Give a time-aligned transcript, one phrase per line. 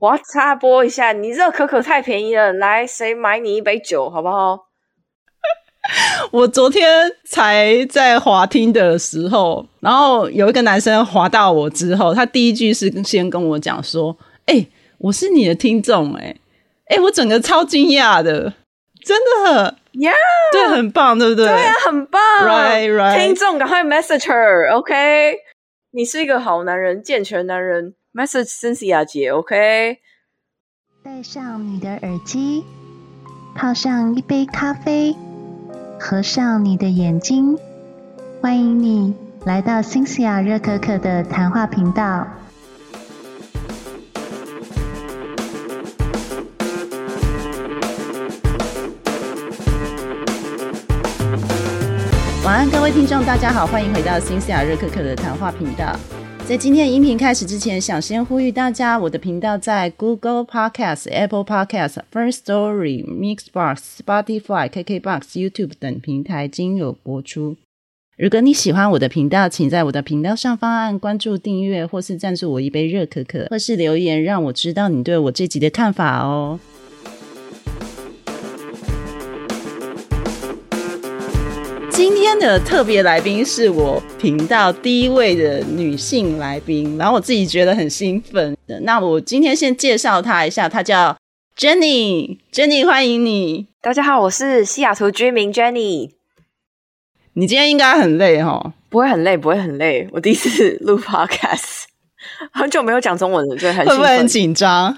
[0.00, 4.66] 我要插播一下，你热可可太便宜了，来，谁买你一杯酒，好不好？
[6.32, 14.16] 我昨天才在滑听的时候，然后有一个男生滑到我之后，他第一句是先跟我讲说
[14.46, 14.66] ：“哎，
[14.98, 16.34] 我是你的听众。”哎，
[16.86, 18.54] 哎，我整个超惊讶的，
[19.04, 20.12] 真的呀，
[20.52, 21.46] 对，很棒，对不对？
[21.46, 25.36] 对啊，很棒，right right，听众赶快 message her，OK，
[25.92, 27.94] 你是一个好男人，健全男人。
[28.12, 29.98] Message Cynthia 姐，OK。
[31.04, 32.64] 戴上你的耳机，
[33.54, 35.14] 泡上一杯咖啡，
[36.00, 37.56] 合上你的眼睛，
[38.42, 39.14] 欢迎你
[39.44, 42.26] 来到 Cynthia 热可可的谈话频道。
[52.44, 55.94] 晚安，各位听众，大家好，欢迎回到 Cynthia 热可可的谈话频道。
[56.50, 67.56] 在今天音频开始之前，想先呼吁大家，我的频道在 Google Podcast、Apple Podcast、First Story、Mixbox、Spotify、KKBox、YouTube 等平台均有播出。
[68.18, 76.58] 如果你喜欢我的频道，请在我的频道上方按关注、订阅，或是赞助我一杯热可可，或是留言让我知道你对我这集的看法哦。
[82.02, 88.80] 今天的特别来宾是我频道第一位的女性来宾，然后我自己觉得很兴奋的。
[88.80, 91.14] 那我今天先介绍她一下，她叫
[91.58, 93.66] Jenny，Jenny 欢迎你。
[93.82, 96.12] 大家好，我是西雅图居民 Jenny。
[97.34, 98.72] 你今天应该很累哈？
[98.88, 100.08] 不会很累，不会很累。
[100.12, 101.82] 我第一次录 Podcast，
[102.50, 104.96] 很久没有讲中文了，就很会不会很紧张？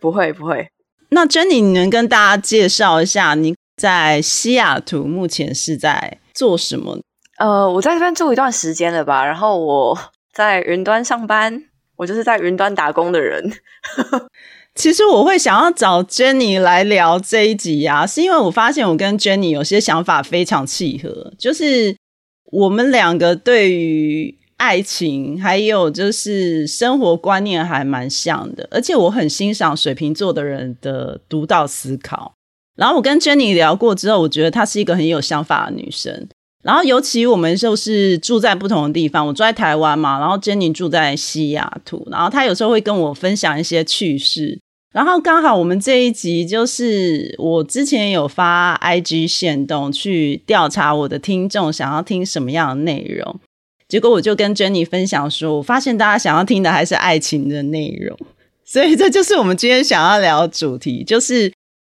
[0.00, 0.66] 不会不会。
[1.10, 6.18] 那 Jenny，你能跟大家介绍一下你在西雅图目前是在？
[6.34, 6.98] 做什么？
[7.38, 9.98] 呃，我在这边住一段时间了吧，然后我
[10.32, 11.64] 在云端上班，
[11.96, 13.52] 我就是在云端打工的人。
[14.74, 21.94] 其实我会想要找 Jenny 来聊这一集啊，是因为我发现我跟 Jenny 有些想法非常契合，就是
[22.46, 32.32] 我们两个对于爱情还有就是生活观念还蛮像的，而且我很欣赏水瓶座的人的独到思考。
[32.76, 36.28] 然后我跟 Jenny 聊过之后，我觉得她是一个很有想法的女生。
[36.62, 42.06] 然后尤其我们就是住在不同的地方，我住在台湾嘛，然后 Jenny 住在西雅图。
[42.10, 44.58] 然后她有时候会跟我分享一些趣事。
[44.94, 53.40] 然后刚好我们这一集就是我之前有发 IG 线动去调查我的听众想要听什么样的内容，
[53.88, 58.16] 结果我就跟 Jenny 分享说，我发现大家想要听的还是爱情的内容。
[58.64, 61.52] 所以这就是我们今天想要聊的主题，就是。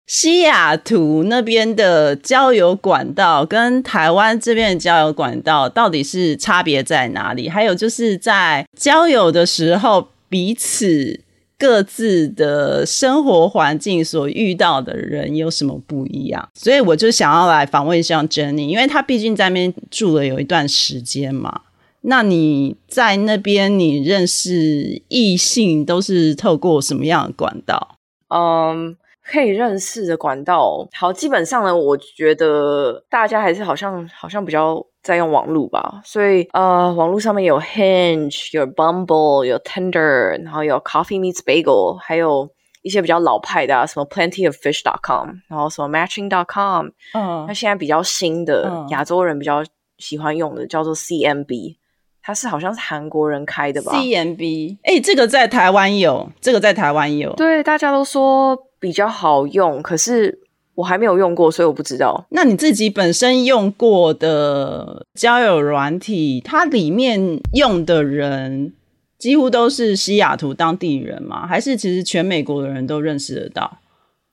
[0.05, 7.47] 西雅图那边的交友管道跟台湾这边的交友管道到底是差别在哪里？
[7.47, 11.21] 还有就是在交友的时候，彼此
[11.57, 16.49] 各自的生活环境所遇到的人有什么不一样？
[16.53, 21.61] 所以我就想要来访问一下 Jenny，因为她毕竟在那边住了有一段时间嘛。
[22.01, 27.95] 那你在那边你认识异性都是透过什么样的管道？
[28.27, 28.97] 嗯。
[29.25, 42.49] 可以认识的管道，好，基本上呢，我觉得大家还是好像好像比较在用网络吧，所以呃，网络上面有 Hinge，有 Bumble，有 Tender，然后有 Coffee Meets Bagel，还有
[42.81, 49.63] 一些比较老派的啊，什么 PlentyOfFish.com，然后什么 Matching.com，嗯，那现在比较新的亚洲人比较
[49.99, 51.77] 喜欢用的叫做 CMB，
[52.21, 58.57] 它是好像是韩国人开的吧？CMB，哎，这个在台湾有，这个在台湾有，对，大家都说。
[58.83, 60.41] 比较好用，可是
[60.75, 62.25] 我还没有用过，所以我不知道。
[62.31, 68.73] 那你自己本身用过的交友软体，它里面用的人
[69.17, 71.47] 几乎都是西雅图当地人吗？
[71.47, 73.77] 还是其实全美国的人都认识得到？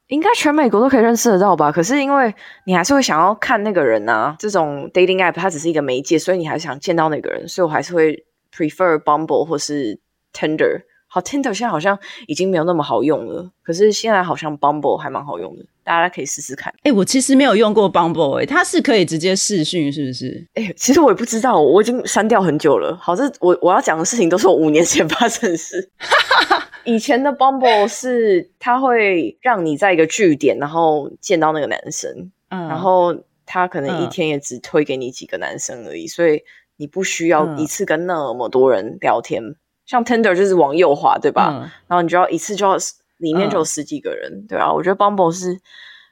[0.08, 1.70] 应该全美国都可以认识得到吧？
[1.70, 2.34] 可是因为
[2.66, 10.00] 你还是会想要看那个人啊，这种 dating app 它只是一个媒介，所以你还是想见到那个人，所以我还是会 prefer Bumble 或是
[10.32, 10.82] Tender。
[11.12, 11.98] 好，Tinder 现在好像
[12.28, 16.72] 已经没有那么好用了，可是现在好像 Bumble 还蛮好用的，大家可以试试看。
[16.84, 20.46] 哎，我其实没有用过 Bumble，哎，它是可以直接视讯，是不是？
[20.54, 22.96] 哎，其实我也不知道，我已经删掉很久了。
[22.96, 25.90] 好，这我我要讲的事情都是我五年前发生的事。
[26.84, 33.14] 以前的 Bumble 是它会让你在一个据点，然后见到那个男生，嗯，然后
[33.44, 36.42] 他可能一天也只推给你几个男生而已，所以
[36.76, 39.56] 你不需要一次跟那么多人聊天。
[39.90, 41.68] 像 Tender 就是往右滑，对吧？
[41.88, 42.76] 然后你就要一次就要
[43.18, 44.72] 里面就有十几个人，对啊。
[44.72, 45.58] 我觉得 Bumble 是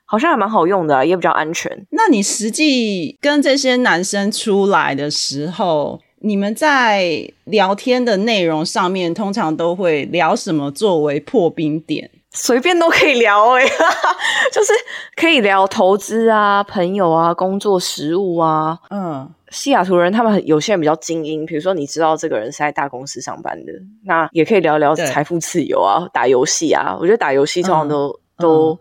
[0.04, 1.86] 好像还蛮好用的，也比较安全。
[1.90, 12.10] 那你实际跟这些男生出来的时候，你们在聊天的内容上面，通常都会聊什么作为破冰点？
[12.32, 13.64] 随便都可以聊哎、
[14.52, 14.72] 就是
[15.14, 18.78] 可以聊投资啊、朋友啊、工作、食物啊。
[18.90, 23.72] 嗯西雅图人他们很有些人比较精英，比如说你知道这个人是在大公司上班的，
[24.04, 26.96] 那也可以聊聊财富自由啊、打游戏啊。
[27.00, 28.78] 我觉得打游戏通常都、嗯都、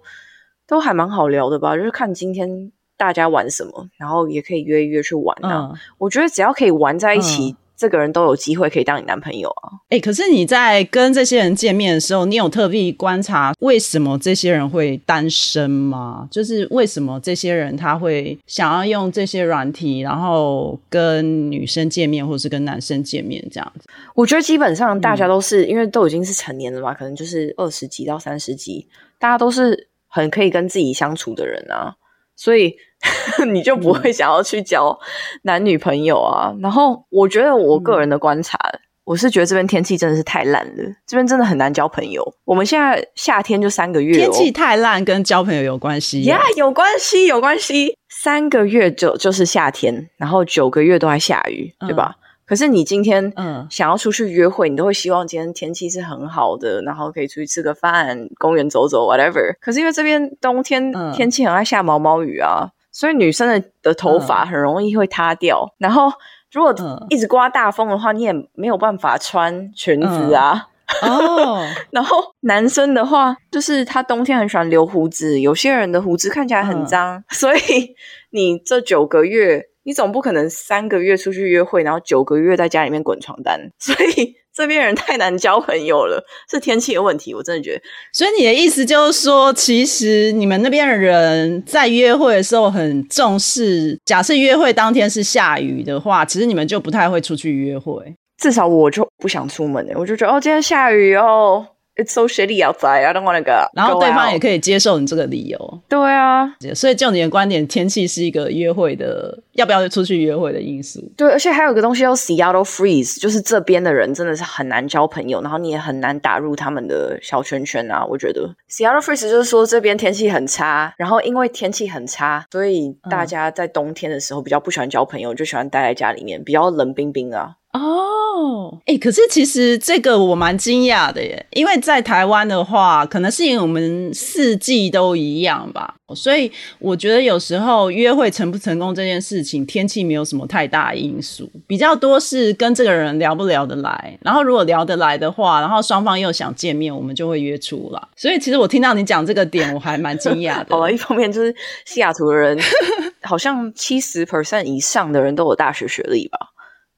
[0.68, 5.70] 都还蛮好聊的吧，就是看今天大家玩什么，然后也可以约一约去玩啊。
[5.72, 9.72] 嗯，我觉得只要可以玩在一起，嗯这个人都有机会可以当你男朋友啊。
[9.90, 16.28] 哎、可是你在跟这些人见面的时候，你有特地观察为什么这些人会单身吗？
[16.32, 23.88] 就是为什么这些人他会想要用这些软体，然后跟女生见面，或是跟男生见面这样子？
[24.16, 28.88] 我觉得基本上大嗯家都是、因为都已经是成年了嘛，可能就是二十几到三十几，
[29.20, 31.96] 大家都是很可以跟自己相处的人啊，
[32.36, 32.76] 所以
[33.52, 34.98] 你就不嗯会想要去交
[35.44, 36.54] 男女朋友啊。
[36.62, 38.58] 然后我觉得我个人的观察。
[39.04, 42.22] 我是觉得这边天气真的是太烂了，这边真的很难交朋友。
[42.44, 47.96] 我们现在夏天就三个月、哦，天气太烂跟交朋友有关系呀有关系，有关系。
[48.10, 52.16] 三个月就就是夏天，然后九个月都在下雨，对吧？
[52.46, 59.56] 可是你今天嗯想要出去约会，你都会希望今天天气是很好的，然后可以出去吃个饭、公园走走，whatever。
[59.62, 62.68] 可是因为这边冬天、嗯天气很爱下毛毛雨啊，
[62.98, 65.72] 所以女生的的头发很容易会塌掉。
[65.78, 66.12] 然后
[66.52, 67.06] 如果嗯。
[67.12, 70.70] 一直刮大风的话，你也没有办法穿裙子啊。
[71.04, 77.94] 哦，然后男生的话，就是他冬天很喜欢留胡子，有些人的胡子看起来很脏，所以
[78.32, 87.82] 你这九个月，你总不可能三个月出去约会，然后九个月在家里面滚床单， 所以这边人太难交朋友了，是天气的问题，我真的觉得。
[88.12, 98.14] 所以你的意思就是说，其实你们那边的人在约会的时候很重视，假设约会当天是下雨的话，其实你们就不太会出去约会。
[98.42, 101.66] 至少我就不想出门、欸、我就觉得哦，今天下雨哦
[101.98, 103.70] ，It's so shitty outside, I don't want to go.
[103.74, 111.04] 然后对方也可以接受你这个理由，对啊，所以就你的观点，天气是一个约会的要不要出去约会的因素。
[111.18, 118.06] 对，而且还有一个东西叫 Seattle Freeze，就是这边的人真的是很难交朋友，然后你也很难打入他们的小圈圈啊。
[118.06, 127.56] 我觉得 Seattle Freeze 就是说这边天气很差，然后因为天气很差，所以大家在冬天的时候比较不喜欢交朋友，就喜欢待在家里面，比较冷冰冰啊。
[127.78, 148.02] 哦，哎、可是其实这个我蛮惊讶的耶，因为在台湾的话，可能是因为我们四季都一样吧，所以我觉得有时候约会成不成功这件事情，天气没有什么太大因素，比较多是跟这个人聊不聊得来，然后如果聊得来的话，然后双方又想见面，我们就会约出来。
[148.16, 150.68] 所以其实我听到你讲这个点，我还蛮惊讶的。
[150.70, 151.54] 好了，一方面就是
[151.86, 152.58] 西雅图的人
[153.22, 156.38] 好像七十 percent 以上的人都有大学学历吧。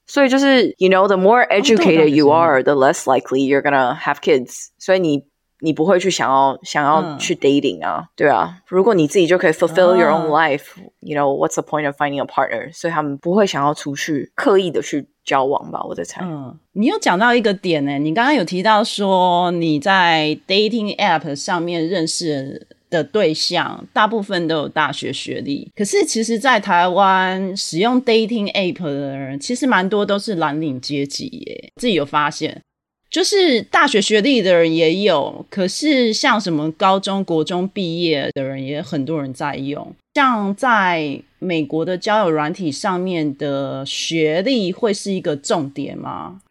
[0.09, 4.69] 所以就是，you know, the more educated you are, the less likely you're gonna have kids。
[4.79, 5.23] 所以你
[5.59, 8.57] 你不会去想要想要去 dating 啊，对啊。
[8.67, 12.73] 如果你自己就可以 fulfill your own life，you know, what's the point of finding a partner？
[12.73, 16.21] 所以他们不会想要出去刻意的去交往吧，我在猜。
[16.23, 25.69] 嗯，你有讲到一个点呢，你刚刚有提到说你在 dating app 上面认识的对象，大部分都有大学学历。
[25.75, 31.71] 可是其实，在台湾使用 dating app 的人，其实蛮多都是蓝领阶级耶。
[31.75, 32.61] 自己有发现，
[33.09, 39.95] 就是大学学历的人也有，可是像什么高中国中毕业的人，也很多人在用。
[40.15, 46.41] 像在美国的交友软体上面的学历会是一个重点吗？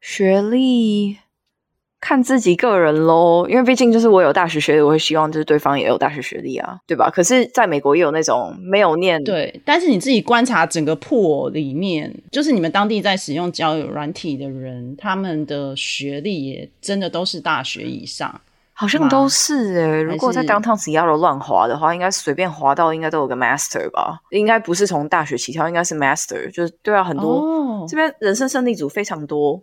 [0.00, 1.16] 学历
[2.04, 7.08] 看自己个人喽，因为毕竟就是我有大学学历，我会希望就是对方也有大学学历啊，对吧？
[7.08, 18.38] 可是在美国也有那种没有念，对，但是你自己观察整个破里面，就是你们当地在使用交友软体的人，他们的学历也真的都是大学以上。
[18.76, 24.18] 好像都是诶、如果在是 downtown Seattle 乱滑的话，应该随便滑到应该都有个 master 吧？
[24.30, 29.60] 应该不是从大学起跳，应该是 master，就是对啊，很多、哦这边人生胜利组非常多，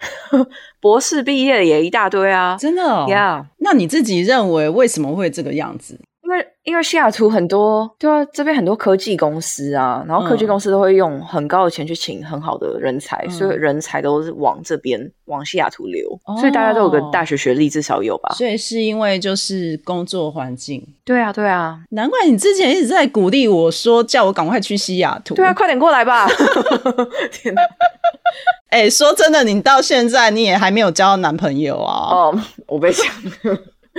[0.80, 2.56] 博士毕业的也一大堆啊。
[2.58, 6.00] 真的哦 Yeah，那你自己认为为什么会这个样子？
[6.28, 16.06] 因为因为西雅图很多对啊，这边很多科技公司啊，然后科技嗯公司都会用很高的钱去请很好的人才，嗯所以人才都是往这边往西雅图流，
[16.38, 18.34] 所以大家都有个哦大学学历至少有吧？
[18.36, 20.86] 所以是因为就是工作环境。
[21.02, 25.34] 对啊，对啊，难怪你之前一直在鼓励我说，叫我赶快去西雅图。
[25.34, 26.28] 对啊，，快点过来吧！
[27.32, 27.62] 天哪！
[28.68, 32.10] 哎、说真的，你到现在你也还没有交到男朋友啊？
[32.12, 33.06] 哦，我被抢。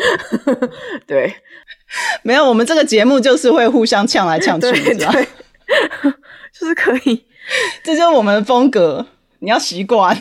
[1.07, 1.33] 对
[2.23, 5.27] 没有，我们这个节目就是会互相呛来呛去，对
[6.53, 7.25] 就是可以
[7.83, 9.05] 这就是我们的风格，
[9.39, 10.15] 你要习惯。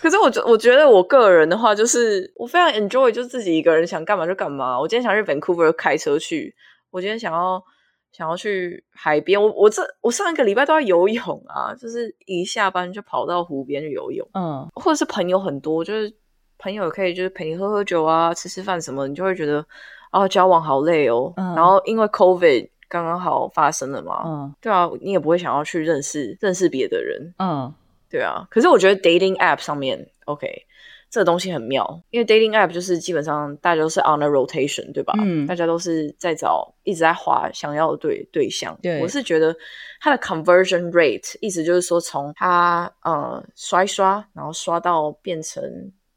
[0.00, 4.78] 可是我觉我觉得我个人的话，就是我非常 enjoy，就自己一个人想干嘛就干嘛。
[4.78, 6.54] 我今天想去 Vancouver 开车去，
[6.90, 7.62] 我今天想要
[8.12, 9.42] 想要去海边。
[9.42, 14.26] 我我这我上一个礼拜都要游泳啊，就是一下班就跑到湖边去游泳。
[14.34, 16.14] 嗯，或者是朋友很多，就是
[16.58, 19.66] 朋友可以就是陪你喝喝酒啊，吃吃饭什么，你就会觉得
[20.20, 21.32] 啊交往好累哦。
[21.36, 27.72] 嗯然后因为 COVID 刚刚好发生了嘛，嗯对啊，你也不会想要去认识认识别的人，嗯
[28.08, 28.46] 对啊。
[28.50, 30.46] 可是我觉得 dating app 上面，OK，
[31.10, 35.14] 这个东西很妙，因为 dating app 就是基本上大家都是 on a rotation，对吧？
[35.20, 38.78] 嗯大家都是在找一直在划想要的对对象。
[38.80, 39.54] 对我是觉得
[40.00, 45.60] 它的 conversion rate，意思就是说从他呃刷一刷，然后刷到变成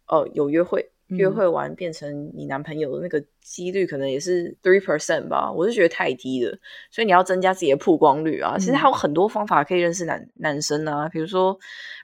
[0.08, 0.82] 呃有约会。
[1.12, 6.56] 嗯约会完变成你男朋友的那个几率可能也是 three percent 吧，我是觉得太低了，
[6.92, 8.56] 所以你要增加自己的曝光率啊。
[8.60, 11.58] 其实嗯还有很多方法可以认识男男生啊，比如说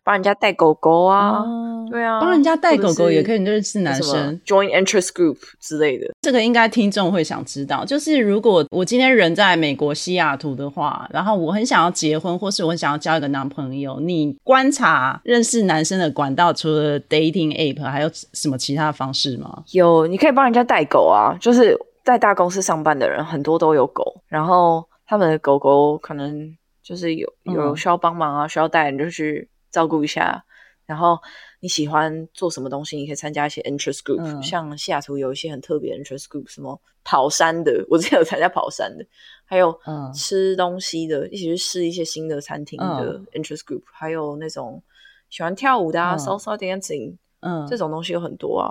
[0.04, 4.42] 帮人家带狗狗啊，哦对啊，帮人家带狗狗也可以以认识男生。
[4.46, 6.12] join interest group 之类的。
[6.22, 19.64] 这个应该听众会想知道，就是如果我今天人在美国西雅图的话，然后我很想要结婚，或是我很想要交一个男朋友，你观察认识男生的管道，除了 dating app，还有什么其他方式吗？
[19.74, 30.44] 有，你可以帮人家带狗啊，就是在大公司上班的人很多都有狗，然后他们的狗狗可能就是有有嗯需要帮忙啊，需要带，你就去照顾一下。
[30.86, 31.18] 然后
[31.62, 39.04] 你喜欢做什么东西，你可以参加一些 interest group，、嗯像西雅图有一些很特别的 interest group，什么跑山的，我之前有参加跑山的，
[39.46, 40.14] 还有嗯。
[40.14, 43.26] 吃东西的，一起去试一些新的餐厅的嗯。
[43.34, 44.84] interest group，、还有那种
[45.32, 46.20] 喜欢跳舞的啊、嗯。
[46.20, 48.70] salsa dancing 嗯，这种东西有很多啊，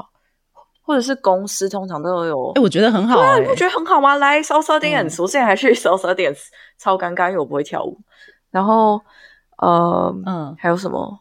[0.87, 2.53] 或者是公司通常都有。
[2.55, 4.17] 哎、我觉得很好、对啊，哎你不觉得很好吗？
[4.17, 6.43] 来 salsa dance，、我之前还去 salsa dance，
[6.79, 7.99] 超尴尬，因为我不会跳舞。
[8.51, 9.01] 然后
[9.59, 11.21] 呃，嗯还有什么？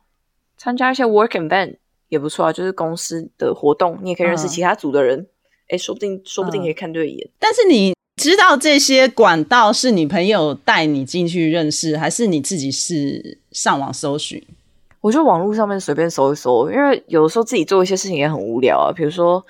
[0.58, 1.78] 参加一些 work event
[2.10, 5.28] 也不错啊，就是公司的活动，你也可以认识嗯其他组的人。
[5.70, 7.30] 哎、说不定说不定嗯可以看对眼。
[7.40, 14.46] 但是你知道这些管道是你朋友带你进去认识，还是你自己是上网搜寻？
[15.04, 19.46] 我就网络上面随便搜一搜，因为有的时候自己做一些事情也很无聊啊，比如说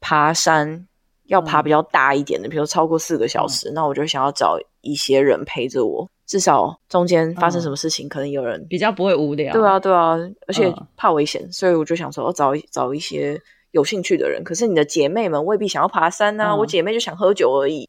[0.00, 0.88] 爬山
[1.26, 8.66] 要爬嗯比较大一点的，比如超过四个小时，那我就想要找一些人陪着我，至少中间发生什么事情，可能有人。
[8.66, 9.52] 比较不会无聊。
[9.52, 10.16] 对啊，，对啊，
[10.48, 13.38] 而且嗯怕危险，所以我就想说，哦找一找一些
[13.72, 14.42] 有兴趣的人。
[14.42, 17.86] 可是你的姐妹们未必想要爬山啊，嗯我姐妹就想喝酒而已。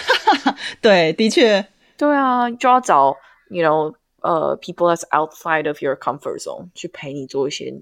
[0.80, 1.66] 对，的确，
[1.98, 3.14] 对啊，就要找
[3.50, 7.80] ，you know，呃，people that's outside of your comfort zone 去陪你做一些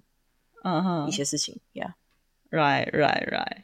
[0.62, 1.92] 嗯哼一些事情，yeah。
[2.50, 3.62] Right, right, right。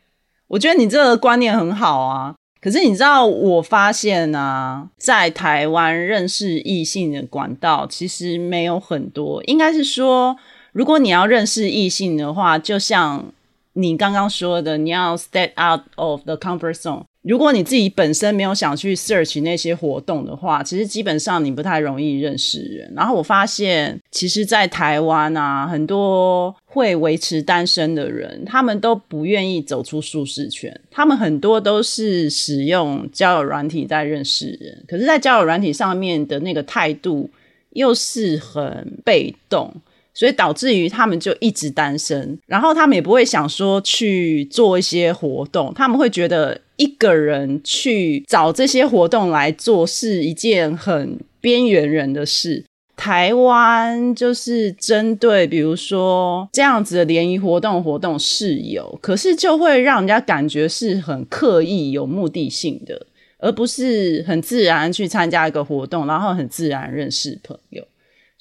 [0.49, 2.35] 我觉得你这个观念很好啊。
[2.61, 9.43] 可是你知道，我发现啊，在台湾认识异性的管道其实没有很多。
[9.45, 10.37] 应该是说，
[10.71, 13.33] 如果你要认识异性的话，就像
[13.75, 17.05] 你刚刚说的，你要 step out of the comfort zone。
[17.23, 22.93] 如果你自己本身没有想去 search 那些活动的话，其实基本上你不太容易认识人。
[22.97, 37.31] 然后我发现，其实，在台湾啊，很多会维持单身的人，他们都不愿意走出舒适圈，他们很多都是使用交友软体在认识人，可是，在交友软体上面的那个态度
[37.71, 39.73] 又是很被动。
[40.14, 52.64] 所以导致于他们就一直单身，然后他们也不会想说去做一些活动，他们会觉得一个人去找这些活动来做是一件很边缘人的事。
[52.95, 63.07] 台湾就是针对比如说这样子的联谊活动活动是有，可是就会让人家感觉是很刻意、有目的性的，
[63.38, 67.83] 而不是很自然去参加一个活动，然后很自然认识朋友。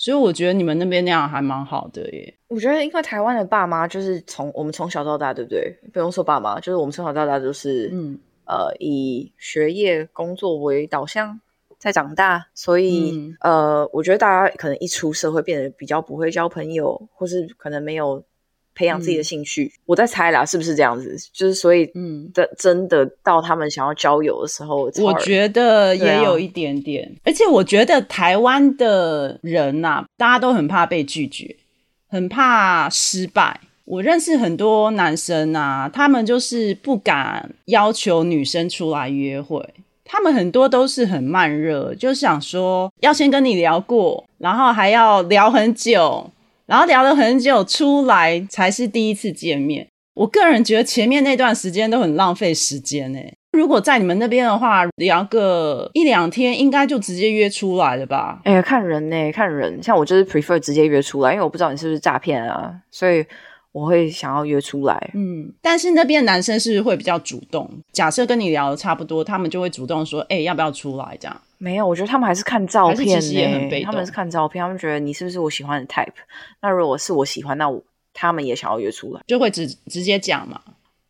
[0.02, 2.34] 所以我觉得你们那边那样还蛮好的耶。
[2.48, 5.72] 我觉得，因为台湾的爸妈就是从我们从小到大，对不对？
[5.94, 11.40] 不用说爸妈，就是我们从小到大都是，嗯呃，以学业、工作为导向
[11.78, 18.24] 在长大，所以、嗯呃，我觉得大家可能一出社会变得比较不会交朋友，或是可能没有
[18.74, 19.72] 培养自己的嗯兴趣。
[19.86, 21.16] 我在猜啦，是不是这样子？
[21.34, 31.56] 就是所以，嗯，的真的到他们想要交友的时候，我觉得也有一点点，而且我觉得台湾的人呐、大家都很怕被拒绝，
[32.08, 33.60] 很怕失败。
[33.86, 39.68] 我认识很多男生啊，他们就是不敢要求女生出来约会，
[40.06, 46.32] 他们很多都是很慢热，就想说要先跟你聊过，然后还要聊很久，
[46.72, 49.86] 然后聊了很久出来才是第一次见面。
[50.14, 53.20] 我个人觉得前面那段时间都很浪费时间呢、
[53.52, 58.40] 如果在你们那边的话，聊个一两天，应该就直接约出来了吧？
[58.46, 59.84] 哎呀，看人呢，看人。
[59.84, 63.26] 像我就是 prefer 直接约出来，因为我不知道你是不是诈骗啊，所以
[63.74, 65.12] 我会想要约出来。
[65.14, 67.70] 嗯，但是那边男生是会比较主动。
[67.92, 73.84] 假设跟你聊的差不多，他们就会主动说：“哎，要不要出来？”这样没有，我觉得他们还是看照片呢。
[73.86, 76.14] 他们是看照片，他们觉得你是不是我喜欢的 type。
[76.62, 80.62] 那如果是我喜欢，那我他们也想要约出来，就会直直接讲嘛。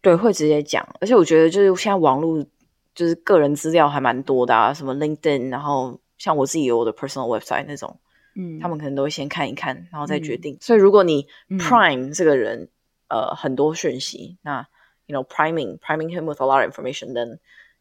[0.02, 0.88] 对，会直接讲。
[1.00, 2.46] 而且我觉得就是现在网络。
[2.94, 7.98] 就是个人资料还蛮多的啊，什么 LinkedIn，然后像我自己有我的 personal website 那种，
[8.36, 10.58] 嗯，他们可能都会先看一看，然后再决定。
[10.60, 12.68] 所以如果你 prime 这个人，
[13.08, 14.68] 呃，很多讯息，那
[15.06, 17.40] you know priming priming him with a lot of information，then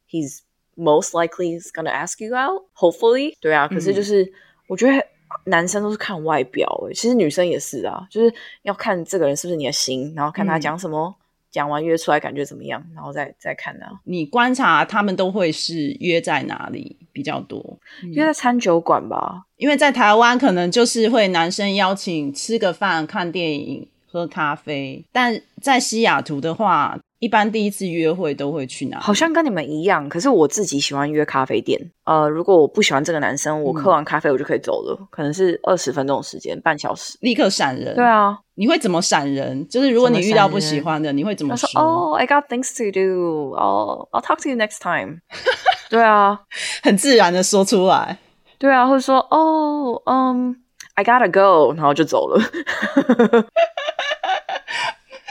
[0.09, 0.43] he's
[0.77, 2.65] most likely is gonna ask you out。
[2.75, 3.69] Hopefully，对啊。
[3.69, 4.33] 可是就是
[4.67, 5.07] 我觉得
[5.45, 11.15] 男生都是看外表，诶，其实女生也是啊，就是要看这个人是不是你的心，然后看他讲什么。
[11.51, 13.87] 讲完约出来感觉怎么样，然后再再看呢？
[14.05, 17.77] 你观察他们都会是约在哪里比较多？
[18.13, 26.97] 约在餐酒馆吧，因为在台湾可能就是会男生邀请吃个饭、看电影、喝咖啡，但在西雅图的话。
[27.21, 28.99] 一般第一次约会都会去哪？
[28.99, 31.79] 好像跟你们一样，可是我自己喜欢约咖啡店。
[32.05, 37.95] 呃，如果我不喜欢这个男生，我喝完咖啡我就可以走了，可能是二十分钟时间，半小时，立刻闪人。
[37.95, 39.69] 对啊，你会怎么闪人？
[39.69, 41.69] 就是如果你遇到不喜欢的，你会怎么说？
[41.79, 43.55] 哦，I got things to do.
[43.55, 45.19] Oh, I'll talk to you next time.
[45.91, 46.41] 对啊，
[46.83, 48.17] 很自然的说出来。
[48.59, 50.57] 对啊，或者说哦，嗯
[50.95, 52.41] ，I gotta go，然后就走了。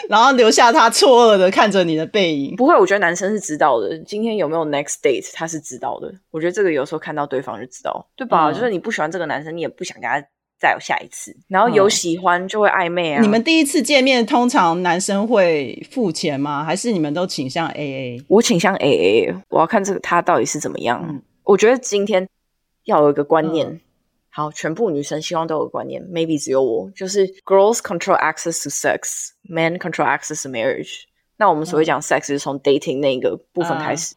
[0.08, 2.56] 然后留下他错愕的看着你的背影。
[2.56, 3.98] 不会，我觉得男生是知道的。
[4.00, 6.13] 今天有没有 next date，他是知道的。
[6.32, 8.51] 我觉得这个有时候看到对方就知道，对吧？
[8.51, 10.22] 就是你不喜欢这个男生，你也不想跟他
[10.60, 11.36] 再有下一次。
[11.48, 13.22] 然后有喜欢就会暧昧啊。
[13.22, 16.63] 你们第一次见面，通常男生会付钱吗？
[16.63, 18.25] 还是你们都倾向 A A？
[18.27, 19.36] 我倾向 A A。
[19.50, 21.22] 我要看这个他到底是怎么样。
[21.44, 22.27] 我觉得今天
[22.86, 23.82] 要有一个观念。
[24.39, 31.01] 好，全部女生希望都有观念，maybe 只有我，就是 girls control access to sex，men control access to marriage。
[31.36, 34.15] 那我们所谓讲 sex 是从 dating 那个部分开始，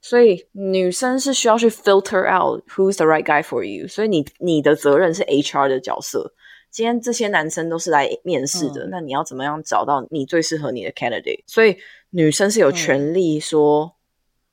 [0.00, 3.86] 所以女生是需要去 filter out who's the right guy for you。
[3.86, 6.32] 所以你你的责任是 HR 的角色。
[6.70, 11.42] 今天这些男生都是来面试的，那你要怎么样找到你最适合你的 candidate？
[11.46, 11.76] 所以
[12.08, 13.97] 女生是有权利说。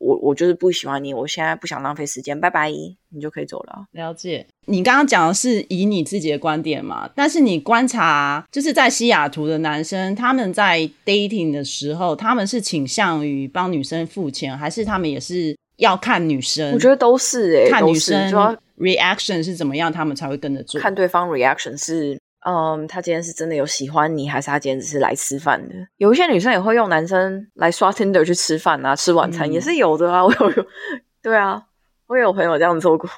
[0.06, 3.88] 我我就是不喜欢你，我现在不想浪费时间，拜拜，你就可以走了。
[3.94, 7.10] 了解，你刚刚讲的是以你自己的观点嘛？
[7.16, 16.72] 但是你观察，就是在西雅图的男生，他们在 dating 的时候，他们是倾向于帮女生付钱，还是他们也是要看女生？
[16.74, 18.32] 我觉得都是欸，看女生
[18.78, 20.80] reaction 是怎么样，他们才会跟着做。
[20.80, 22.16] 看对方 reaction 是。
[22.48, 25.74] 嗯，他今天是真的有喜欢你，还是他今天只是来吃饭的？
[25.98, 30.24] 有一些女生也会用男生来刷 Tinder 去吃饭啊，吃晚餐也是有的啊。
[30.24, 30.66] 我有，
[31.24, 31.64] 对啊，
[32.06, 33.10] 我也有朋友这样做过。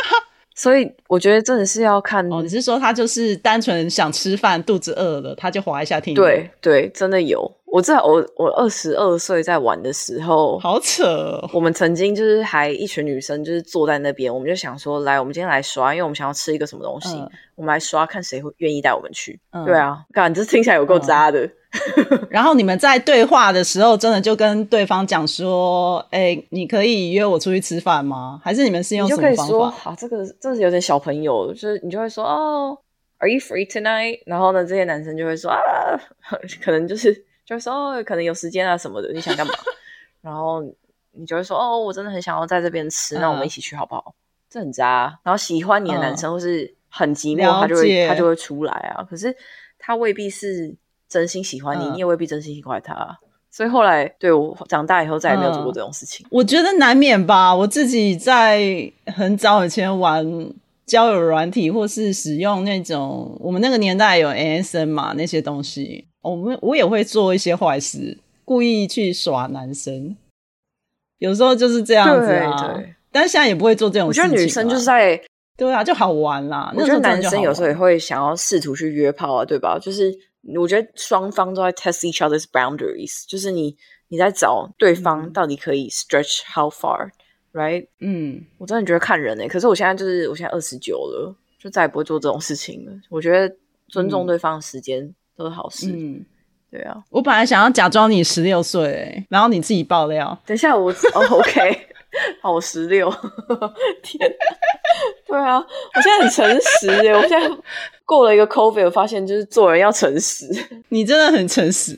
[0.54, 2.42] 所以我觉得真的是要看哦。
[2.42, 6.14] 你是说他就是单纯想吃饭，肚子饿了，他就划一下 Tinder？
[6.14, 7.50] 对对，真的有。
[7.76, 11.38] 我在我我二十二岁在玩的时候，好扯。
[11.52, 17.22] 我们曾经就是还一群女生就是坐在那边，我们就想说，来，我们今天来刷，因为我们想要吃一个什么东西，
[17.54, 19.38] 我们来刷，看谁会愿意带我们去。
[19.66, 21.46] 对啊，感这听起来有够渣的。
[22.30, 28.40] 然后你们在对话的时候，真的就跟对方讲说，哎，你可以约我出去吃饭吗？
[28.42, 29.90] 还是你们是用什么方法？
[29.90, 32.78] 啊，这个这是有点小朋友，就是你就会说，哦
[33.18, 34.20] ，Are you free tonight？
[34.24, 35.60] 然后呢，这些男生就会说，啊，
[36.64, 37.26] 可能就是。
[37.46, 39.54] 就说哦，可能有时间啊什么的，你想干嘛？
[40.20, 40.60] 然后
[41.12, 44.14] 你就会说哦，我真的很想要在这边吃，那我们一起去好不好？
[44.50, 45.18] 这很渣。
[45.22, 49.04] 然后喜欢你的男生或是很寂寞，他就会他就会出来啊。
[49.04, 49.34] 可是
[49.78, 50.74] 他未必是
[51.08, 53.18] 真心喜欢你，你也未必真心喜欢他。
[53.48, 56.26] 所以后来对我长大以后再也没有做过这种事情。
[56.30, 57.54] 我觉得难免吧。
[57.54, 60.52] 我自己在很早以前玩
[60.84, 66.06] 交友软体，或是使用那种我们那个年代有 ASN 嘛那些东西。
[66.30, 70.16] 我们我也会做一些坏事，故意去耍男生，
[71.18, 72.82] 有时候就是这样子啊。
[73.12, 74.08] 但是现在也不会做这种。
[74.08, 75.18] 我觉得女生就是在
[75.56, 76.72] 对啊，就好玩啦。
[76.76, 79.78] 我觉得男生有时候也会想要试图去约炮啊，对吧？
[79.78, 80.12] 就是
[80.54, 83.74] 我觉得双方都在 test each other's boundaries，就是你
[84.08, 87.86] 你在找对方到底可以 stretch how far，right？
[88.00, 89.48] 嗯，我真的觉得看人诶。
[89.48, 92.92] 可是我现在就是我现在二十九了，就再也不会做这种事情了。
[93.08, 93.56] 我觉得
[93.88, 95.14] 尊重对方的时间。
[95.36, 96.24] 都是好事，嗯，
[96.70, 96.96] 对啊。
[97.10, 100.38] 我本来想要假装你十六岁，然后你自己爆料。
[100.46, 101.88] 等一下我，OK，
[102.40, 103.12] 好，我十六，
[104.02, 104.32] 天，
[105.26, 107.12] 对啊，我现在很诚实耶。
[107.12, 107.50] 我现在
[108.04, 110.46] 过了一个 COVID，我发现就是做人要诚实。
[110.88, 111.96] 你真的很诚实。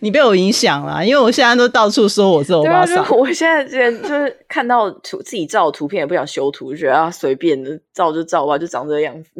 [0.00, 9.30] 你被我影响了，因为我现在都到处说我是欧巴我现在之前就是看到图自己照的图片也不想修图，就觉得啊随便的照就照吧，就长这个样子。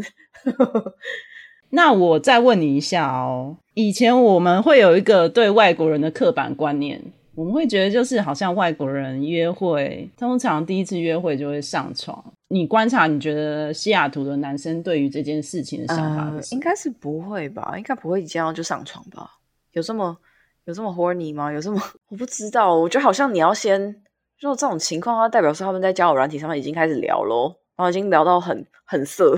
[1.70, 7.02] 那我再问你一下哦，以前我们会有一个对外国人的刻板观念，
[7.35, 12.24] 我们会觉得就是好像外国人约会，通常第一次约会就会上床。
[12.48, 17.74] 你观察，你觉得西雅图的男生对于这件事情的想法是，应该是不会吧？
[17.76, 19.29] 应该不会一见到就上床吧？
[19.72, 20.16] 有这么
[20.64, 21.52] 有这么 horny 吗？
[21.52, 23.81] 有这么 我不知道，我觉得好像你要先，
[24.40, 29.37] 如果这种情况，它代表说他们在交友软体上面已经开始聊咯，然后已经聊到很很色。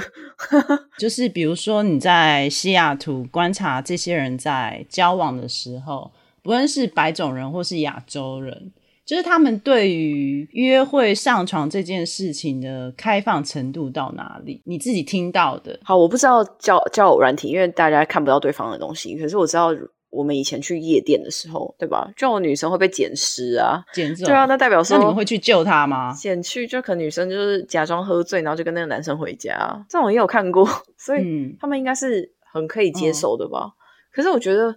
[0.98, 6.10] 就是比如说你在西雅图观察这些人在交往的时候，
[6.42, 8.72] 不论是白种人或是亚洲人，
[9.04, 14.62] 就是他们对于约会上床这件事情的开放程度到哪里？
[14.64, 19.16] 你自己听到的，好，我不知道交交友软体，因为大家看不到对方的东西。
[19.18, 19.74] 可是我知道，
[20.10, 22.10] 我们以前去夜店的时候，对吧？
[22.16, 26.12] 就有女生会被捡尸啊，简总，对啊，那代表说那你们会去救她吗？
[26.12, 30.66] 捡去，就可能女生就是假装喝醉，然后就跟那个男生回家，这种也有看过，
[30.96, 33.72] 所以嗯，他们应该是很可以接受的吧？
[34.10, 34.74] 可是我觉得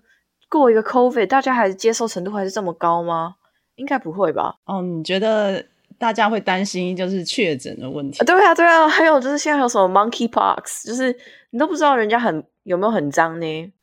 [0.49, 3.35] 过一个 COVID，大家还是接受程度还是这么高吗？
[3.75, 4.55] 应该不会吧？
[4.65, 5.65] 哦，你觉得
[5.97, 8.25] 大家会担心就是确诊的问题啊，？
[8.25, 11.15] 对啊，对啊，还有就是现在有什么 monkeypox，就是
[11.51, 13.73] 你都不知道人家很有没有很脏呢？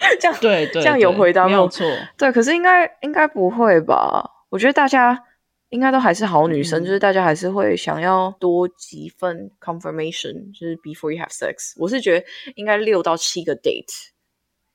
[0.18, 1.86] 这样对对，这样有回答吗没有错。
[2.16, 4.28] 对，可是应该应该不会吧？
[4.48, 5.22] 我觉得大家
[5.68, 11.74] 应该都还是好女生，嗯就是大家还是会想要多几份 confirmation，就是 before you have sex。
[11.76, 14.08] 我是觉得应该六到七个 date，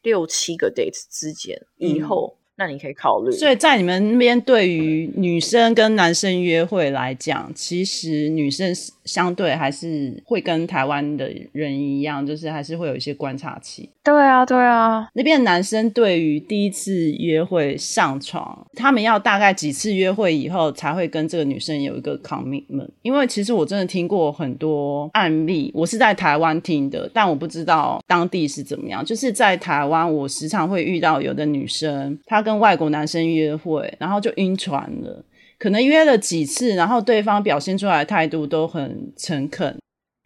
[0.03, 3.31] 六七个 date 之间以嗯后，那你可以考虑。
[3.31, 8.73] 所以在你们那边，对于女生跟男生约会来讲，其实女生
[9.05, 13.89] 相对还是会跟台湾的人一样，就是还是会有一些观察期。
[14.03, 22.89] 对啊，对啊，那边的男生对于第一次约会上床，他们要大概几次约会以后才会跟这个女生有一个 commitment。
[23.01, 29.03] 因为其实我真的听过很多案例，我是在台湾听的，但我不知道当地是怎么样。
[29.03, 35.23] 就是在台湾，我时常会遇到有的女生，她跟外国男生约会，然后就晕船了。
[35.65, 39.75] 可能约了几次，然后对方表现出来的态度都很诚恳，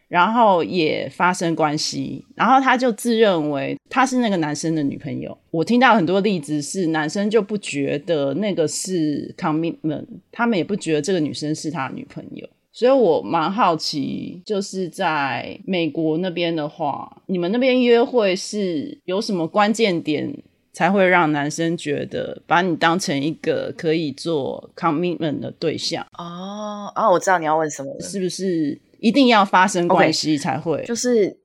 [0.06, 5.34] 然后也发生关系，然后他就自认为他是那个男生的女朋友。
[5.50, 12.46] 我听到很多例子是男生就不觉得那个是 commitment，他们也不觉得这个女生是他的女朋友。
[12.70, 20.30] 所以我蛮好奇，就是在美国那边的话，你们那边约会是有什么关键点
[20.72, 26.06] 才会让男生觉得把你当成一个可以做 commitment 的对象？
[26.18, 30.84] 哦，啊，我知道你要问什么了，是不是一定要发生关系才会？
[30.84, 31.36] 就是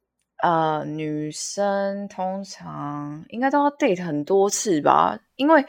[0.44, 5.66] 呃，女生通常应该都要 date 很多次吧，因为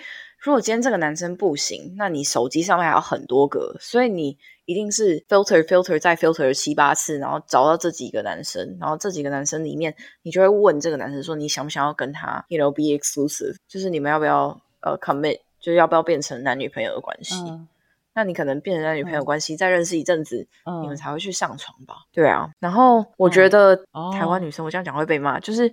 [0.47, 17.35] 如果今天这个男生不行，那你手机上面还有很多个，所以你一定是 filter filter 再 filter 七八次，然后找到这几个男生，然后这几个男生里面，你就会问这个男生说，你想不想要跟他，you know be exclusive，就是你们要不要呃 commit，就是要不要变成男女朋友的关系。
[17.49, 17.67] 嗯
[18.15, 21.97] 那你可能变成男女朋友嗯关系，再认识一阵子，嗯你们才会去上床吧？
[22.13, 22.49] 对啊。
[22.61, 25.71] 然后我觉得哦台湾女生，我这样讲会被骂，就是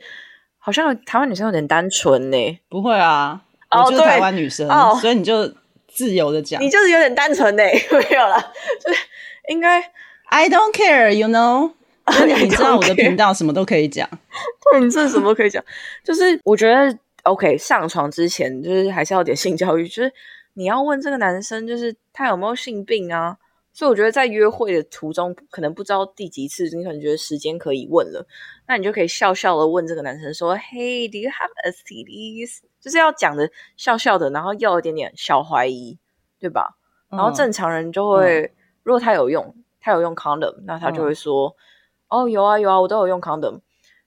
[0.57, 3.41] 好像台湾女生有点单纯呢、不会啊，哦
[3.81, 5.51] 我就是台湾女生，哦所以你就
[5.87, 6.69] 自由的讲你。
[6.69, 8.39] 就是有点单纯呢、 没有啦，
[8.83, 8.99] 就是
[9.49, 9.81] 应该
[10.25, 11.71] I don't care, you know。
[12.25, 14.09] 你知道我的频道什么都可以讲。
[14.71, 15.63] 对你这什么都可以讲，
[16.03, 20.11] 就是我觉得 OK 上床之前就是还是要点性教育，就是
[20.55, 23.37] 你要问这个男生，就是他有没有性病啊。
[23.73, 28.25] 所以我觉得在约会的途中，可能不知道第几次，你可能觉得时间可以问了，
[28.67, 35.97] 那你就可以笑笑的问这个男生说：“Hey, do you have STDs？” 就是要讲的笑笑的，然后要一点点小怀疑，
[36.39, 36.77] 对吧？
[37.09, 41.55] 然后嗯正常人就会，如果他有用，他有用 condom，那他就会说
[42.09, 43.61] ：“哦，有啊有啊，我都有用 condom。”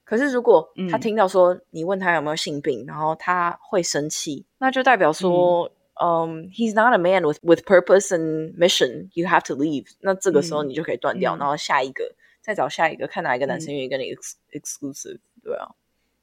[0.04, 9.10] 可是如果他嗯听到说你问他有没有性病，然后他会生气，那就代表说，嗯、h e s not a man with with purpose and mission.
[9.14, 9.88] You have to leave。
[10.00, 15.18] 那这个时候嗯你就可以断掉，嗯然后下一个再找下一个，看哪一个男生愿意跟你 ex exclusive。
[15.42, 15.70] 对啊，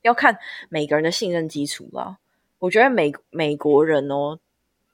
[0.02, 0.38] 要看
[0.70, 2.18] 每个人的信任基础啦。
[2.60, 4.40] 我觉得美美国人哦，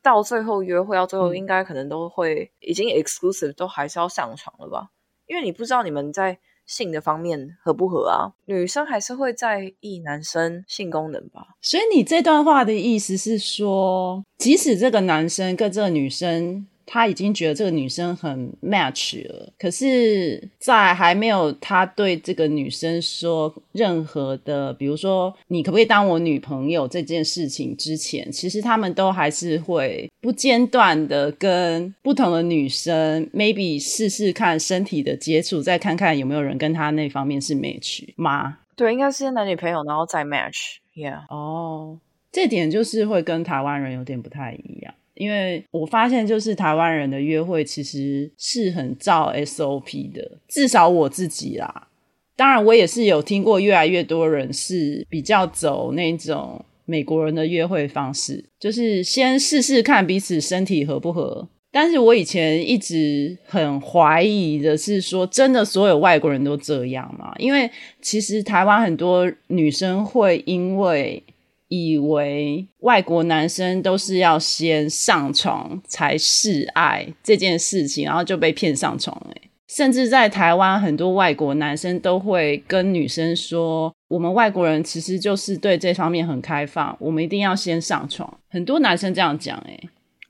[0.01, 4.89] 到最后约会到最后，嗯应该可能都会已经 exclusive，都还是要上床了吧？
[5.27, 6.39] 因为你不知道你们在
[6.69, 8.31] 性的方面合不合啊。
[8.45, 11.47] 女生还是会在意男生性功能吧？
[11.61, 38.57] 所以你这段话的意思是说，即使这个男生跟这个女生他已经觉得这个女生很 match 了，可是，在还没有他对这个女生说任何的，比如说你可不可以当我女朋友这件事情之前，其实他们都还是会不间断的跟不同的女生 maybe 试试看身体的接触，再看看有没有人跟他那方面是 match 吗？
[38.75, 41.19] 对，应该是男女朋友，然后再 match，yeah。
[41.29, 41.99] 哦，
[42.31, 44.91] 这点就是会跟台湾人有点不太一样。
[45.19, 51.89] 因为我发现，就是台湾人的约会其实是很照 SOP 的，至少我自己啦。
[52.37, 61.49] 当然，我也是有听过越来越多人是比较走那种美国人的约会方式，就是先试试看彼此身体合不合。
[61.69, 67.33] 但是我以前一直很怀疑的是，说真的，所有外国人都这样吗？
[67.37, 67.69] 因为
[68.01, 71.21] 其实台湾很多女生会因为。
[71.69, 79.15] 以为外国男生都是要先上床才示爱这件事情，然后就被骗上床。
[79.29, 89.79] 哎，甚至在台湾，很多外国男生都会跟女生说：“我们外国人其实就是对这方面很开放，我们一定要先上床。”很多男生这样讲，哎，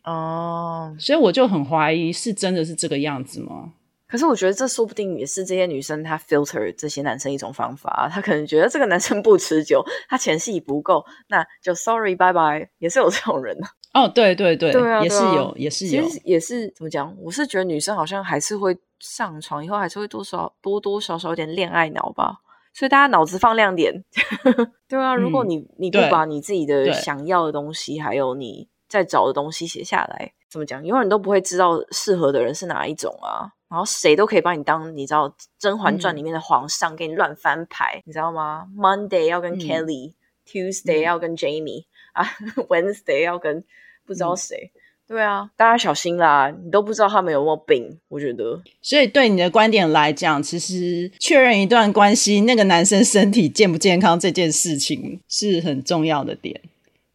[0.03, 3.71] 哦，所以我就很怀疑，是真的是这个样子吗？
[4.09, 8.09] 可是我觉得这说不定也是这些女生她 filter 这些男生一种方法。
[8.11, 13.67] 她可能觉得这个男生不持久，他前戏不够，那就 sorry bye bye，也是有这种人的。
[13.93, 17.15] 哦，对对对，对啊，也是有，也是有，也是怎么讲？
[17.19, 22.37] 我是觉得女生好像还是会上床，以后还是会多少多多少少有点恋爱脑吧。
[22.71, 24.03] 所以大家脑子放亮点。
[24.87, 30.83] 对啊，如果你你不把你自己的想要的东西，还有你在找的东西写下来，怎么讲？
[30.85, 33.53] 永远都不会知道适合的人是哪一种啊。
[33.69, 42.25] 然后谁都可以把你当你知道《甄嬛传》里面的皇上，给你乱翻牌，你知道吗？Monday 要跟 Kelly，Tuesday 要跟 Jamie 啊，
[42.67, 43.63] Wednesday 要跟
[44.07, 44.71] 不知道谁。
[45.07, 46.51] 对啊，大家小心啦！
[46.63, 48.61] 你都不知道他们有没有病，我觉得。
[48.81, 56.59] 所以对你的观点来讲，其实确认一段关系，那个男生身体健不健康这件事情是很重要的点。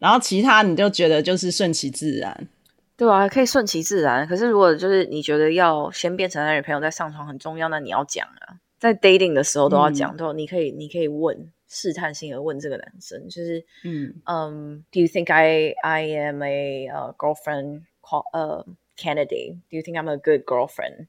[0.04, 2.46] 然后其他你就觉得就是顺其自然。
[2.94, 4.28] 对啊，可以顺其自然。
[4.28, 10.14] 可是如果就是你觉得要先变成男女朋友再上床很重要，那你要讲啊，在 dating 的时候都要讲。
[10.14, 18.66] 都你可以，你可以问试探性的问这个男生，就是嗯嗯，Do you think I I am a girlfriend uh
[18.98, 19.54] candidate?
[19.70, 21.06] Do you think I'm a good girlfriend?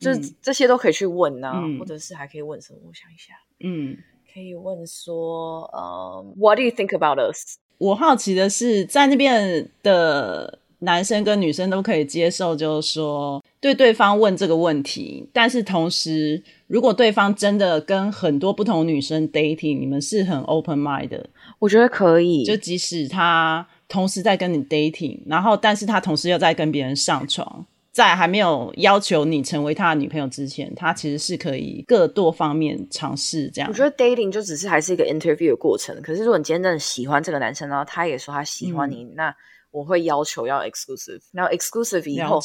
[0.00, 2.80] 就是这些都可以去问啊，或者是还可以问什么？
[2.88, 3.96] 我想一下，嗯，
[4.34, 7.58] 可以问说，呃，What do you think about us？
[7.78, 10.58] 我好奇的是，在那边的。
[10.80, 22.44] 男生跟女生都可以接受，就是说对对方问这个问题，但是同时，如果对方真的跟很多不同女生 dating，你们是很 open mind 的，我觉得可以。
[22.44, 27.64] 就即使他同时在跟你 dating，然后但是他同时又在跟别人上床，
[27.96, 33.70] 在还没有要求你成为他的女朋友之前，他其实是可以各多方面尝试这样。
[33.70, 39.34] 我觉得 dating 就只是还是一个 interview 的过程，可是如果你今天真的喜欢这个男生，然后他也说他喜欢你，那。
[39.72, 42.40] 我会要求要 exclusive，然后 exclusive 以后，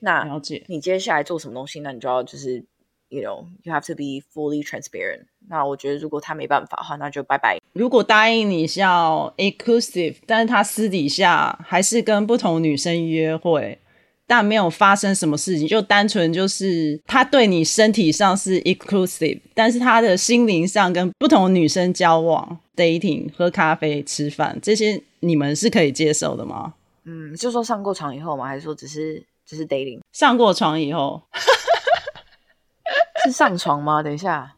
[0.00, 2.62] 那了解你接下来做什么东西，那你就要就是
[3.08, 5.24] ，you know，you have to be fully transparent。
[5.48, 7.58] 那我觉得如果他没办法的话，那就拜拜。
[7.72, 13.78] 如果答应你是要 exclusive，但是他私底下还是跟不同女生约会，
[14.26, 25.02] 但没有发生什么事情，就单纯就是他对你身体上是 exclusive，但是他的心灵上跟不同女生交往、dating、喝咖啡、吃饭这些。
[25.20, 26.74] 你们是可以接受的吗？
[27.04, 28.46] 嗯，就说上过床以后吗？
[28.46, 30.00] 还是说只是只是 dating？
[30.12, 31.22] 上过床以后
[33.24, 34.02] 是上床吗？
[34.02, 34.52] 等一下，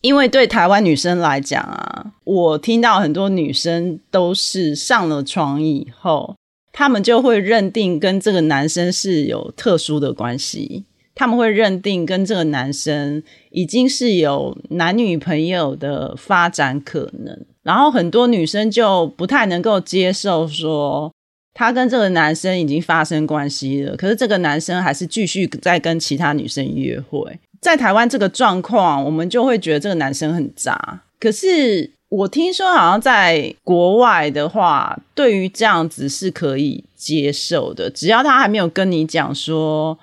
[0.00, 6.34] 因为对台湾女生来讲啊，我听到很多女生都是上了床以后，
[6.76, 10.84] 他们就会认定跟这个男生是有特殊的关系，
[11.14, 17.46] 他们会认定跟这个男生已经是有男女朋友的发展可能。
[17.62, 21.14] 然后很多女生就不太能够接受，说
[21.54, 27.38] 她跟这个男生已经发生关系了，可是这个男生还是继续在跟其他女生约会。
[27.60, 31.02] 在台湾这个状况，我们就会觉得这个男生很渣。
[31.18, 39.98] 可是我听说，好像在国外的话，对于这样子是可以接受的，只要他还没有跟你讲说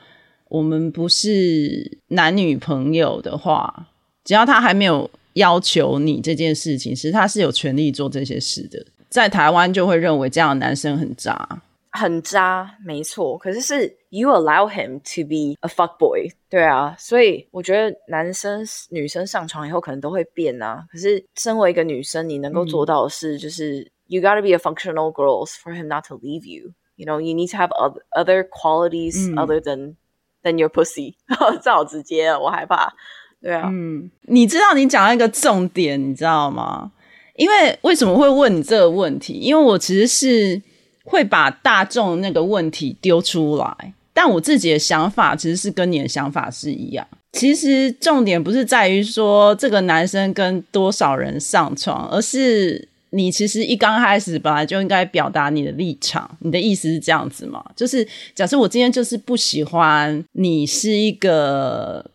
[0.50, 3.88] 我们不是男女朋友的话，
[4.24, 5.10] 只要他还没有。
[5.36, 8.86] 要求你这件事情，其实他是有权利做这些事的。
[9.08, 11.62] 在台湾就会认为这样的男生很渣，
[11.92, 13.38] 很渣，没错。
[13.38, 16.96] 可是是 you allow him to be a fuck boy，对啊。
[16.98, 20.86] 所以我觉得男生女生上床以后可能都会变啊。
[20.92, 26.72] 可是身为一个女生，你能够做到的是，就是 you gotta be a functional girls for him not to leave you。
[26.96, 29.96] You know, you need to have other other qualities 嗯 other than
[30.44, 31.16] than your pussy。
[31.62, 32.94] 这好直接啊，我害怕。
[33.42, 36.92] 对啊，嗯，你知道你讲到一个重点，你知道吗？
[37.36, 39.34] 因为为什么会问你这个问题？
[39.34, 40.62] 因为我其实是
[41.04, 47.08] 会把大众那个问题丢出来，但我自己的想法其实是跟你的想法是一样。
[47.34, 56.30] 其实重点不是在于说这个男生跟多少人上床，而是你其实一刚开始本来就应该表达你的立场。
[56.40, 57.64] 你的意思是这样子吗？
[57.76, 62.06] 就是假设我今天就是不喜欢你是一个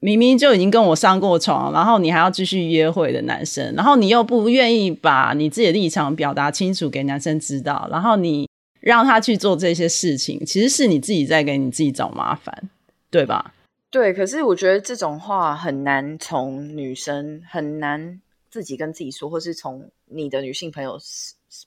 [0.00, 8.48] 明明就已经跟我上过床，然后你还要继续约会的男生，然后你又不愿意把你自己的立场表达清楚给男生知道，然后你
[8.80, 12.70] 让他去做这些事情，其实是你自己在给你自己找麻烦，
[13.10, 13.52] 对吧？
[13.90, 14.14] 对。
[14.14, 20.98] 可是我觉得这种话很难从女生很难自己跟自己说，或是从你的女性朋友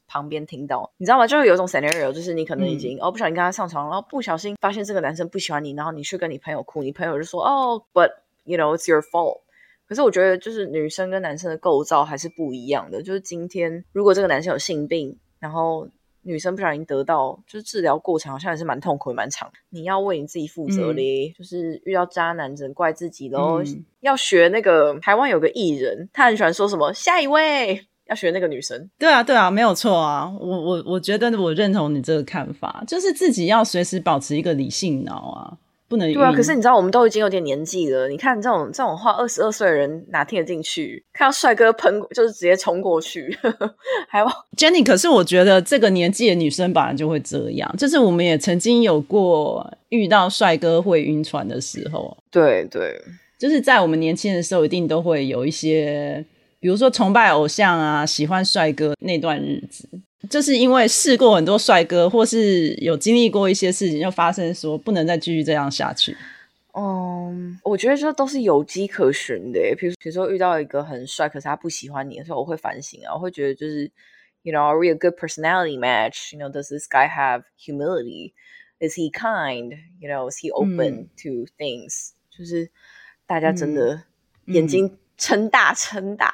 [0.07, 1.27] 旁边听到，你知道吗？
[1.27, 8.09] 就是有一种 scenario，就是你可能已经、哦不小心跟他上床，然后不小心发现这个男生不喜欢你，然后你去跟你朋友哭，你朋友就说哦，but
[8.43, 9.41] you know it's your fault。
[9.85, 13.03] 可是我觉得，就是女生跟男生的构造还是不一样的。
[13.03, 15.87] 就是今天，如果这个男生有性病，然后
[16.21, 19.51] 女生不小心得到，就是治疗过程好像也是蛮痛苦、也蛮长。
[19.69, 23.61] 你要为你自己负责嘞，就是遇到渣男只能怪自己喽。
[23.63, 28.89] 嗯要学那个台湾有个艺人，他很喜欢说什么下一位，要学那个女生。
[28.97, 30.29] 对啊，对啊，没有错啊。
[30.39, 35.57] 我我我觉得我认同你这个看法，就是自己要随时保持一个理性脑啊，
[35.93, 38.09] 不能对啊，可是你知道，我们都已经有点年纪了。
[38.09, 41.05] 你看这种这种话，二十二岁的人哪听得进去？
[41.13, 43.37] 看到帅哥喷，就是直接冲过去，
[44.09, 44.25] 还有
[44.57, 52.99] Jenny，可是我觉得这个年纪的女生本来就会这样，就是我们也曾经有过遇到帅哥会晕船的时候，对对，
[53.37, 56.25] 就是在我们年轻的时候，一定都会有一些，
[56.59, 59.87] 比如说崇拜偶像啊，喜欢帅哥那段日子，
[60.29, 66.15] 就是因为试过很多帅哥，或是有经历过一些事情，就发生说不能再继续这样下去。
[66.75, 69.59] 嗯，我觉得这都是有迹可循的。
[69.77, 73.91] 比如，比如说遇到一个很帅，可是他不喜欢你的时候，我会反省啊，我会觉得就是
[74.41, 76.35] ，you know, are we a good personality match?
[76.35, 78.33] You know, does this guy have humility?
[78.79, 79.77] Is he kind?
[79.99, 82.13] You know, is he open to things?
[82.35, 82.71] 就是
[83.27, 84.03] 大家真的
[84.45, 86.33] 眼睛撑大撑大。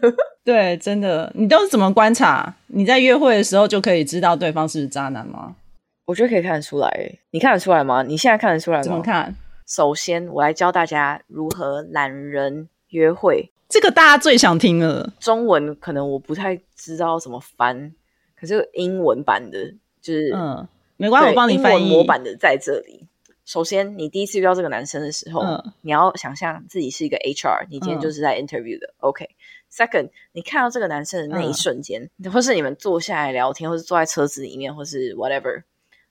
[0.44, 2.54] 对，真的，你都是怎么观察？
[2.66, 5.56] 你在约会的时候就可以知道对方是不是渣男吗？
[6.04, 8.02] 我觉得可以看得出来耶，你看得出来吗？
[8.02, 8.82] 你现在看得出来吗？
[8.82, 9.00] 怎么？
[9.00, 9.34] 看？
[9.66, 13.50] 首先，我来教大家如何懒人约会。
[13.68, 15.14] 这个大家最想听了。
[15.18, 17.92] 中文可能我不太知道怎么翻，
[18.38, 19.58] 可是英文版的
[20.02, 20.68] 就是嗯，
[20.98, 21.88] 没关系，我帮你翻译。
[21.90, 23.08] 模板的在这里。
[23.46, 28.92] 首先，你第一次遇到这个男生的时候，嗯你要想象自己是一个 HR，你今天嗯就是在 interview 的。
[28.98, 29.30] OK。
[29.70, 35.62] Second，你看到这个男生的那一嗯瞬间，或是你们坐下来聊天，或是坐在车子里面，或是 whatever，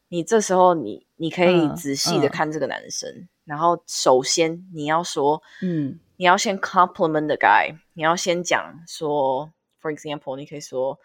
[0.09, 10.99] 你这时候你你可以嗯仔细的嗯看这个男生，然后首先你要说，嗯你要先 compliment the guy，你要先讲说，for example，你可以说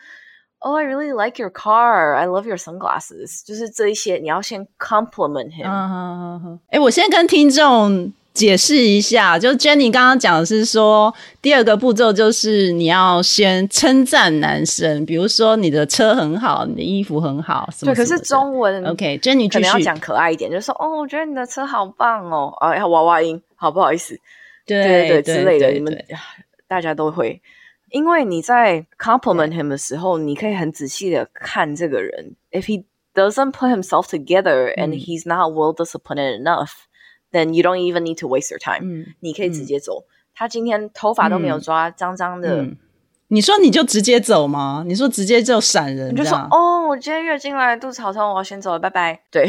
[0.61, 2.15] ，Oh, I really like your car.
[2.15, 3.45] I love your sunglasses.
[3.45, 5.67] 就是这一些，你要先 compliment him。
[5.67, 6.61] 嗯嗯嗯。
[6.71, 19.51] 哎，我先跟听众解释一下，就 Jenny 刚刚讲的是说，第二个步骤就是你要先称赞男生，比如说你的车很好，你的衣服很好，什么对，可是中文 OK，Jenny。
[19.51, 24.19] 可能要讲可爱一点，就是说，哦，我觉得你的车好棒哦，啊，要娃娃音，好不好意思？
[24.65, 26.05] 对对对之类的，对你们
[26.69, 27.41] 大家都会。
[27.91, 32.37] 因为你在 compliment him 的时候，你可以很仔细的看这个人。
[32.51, 36.71] If he doesn't put himself together and 嗯 he's not well disciplined enough,
[37.33, 38.85] then you don't even need to waste your time.
[38.85, 40.05] 嗯你可以直接走。
[40.35, 42.77] 他今天头发都没有抓，脏脏的，嗯，
[43.29, 44.85] 你说你就直接走吗？
[44.87, 49.21] 你说直接就闪人，你就说哦，我今天月经来，肚子好痛，我要先走了，拜拜。
[49.31, 49.47] 对，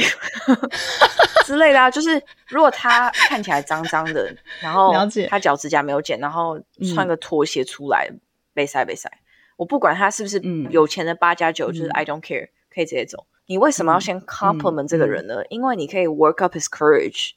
[1.46, 6.60] 之类的啊，就是如果他看起来脏脏的，然后了解他脚指甲没有剪，然后
[6.94, 8.10] 穿个拖鞋出来，
[8.54, 9.12] 被塞被塞，
[9.58, 13.26] 我不管他是不是嗯有钱的八加九，就是嗯 I don't care，可以直接走。
[13.48, 15.44] 你为什么要先 compliment 这个人呢？
[15.50, 17.32] 因为你可以 work up his courage。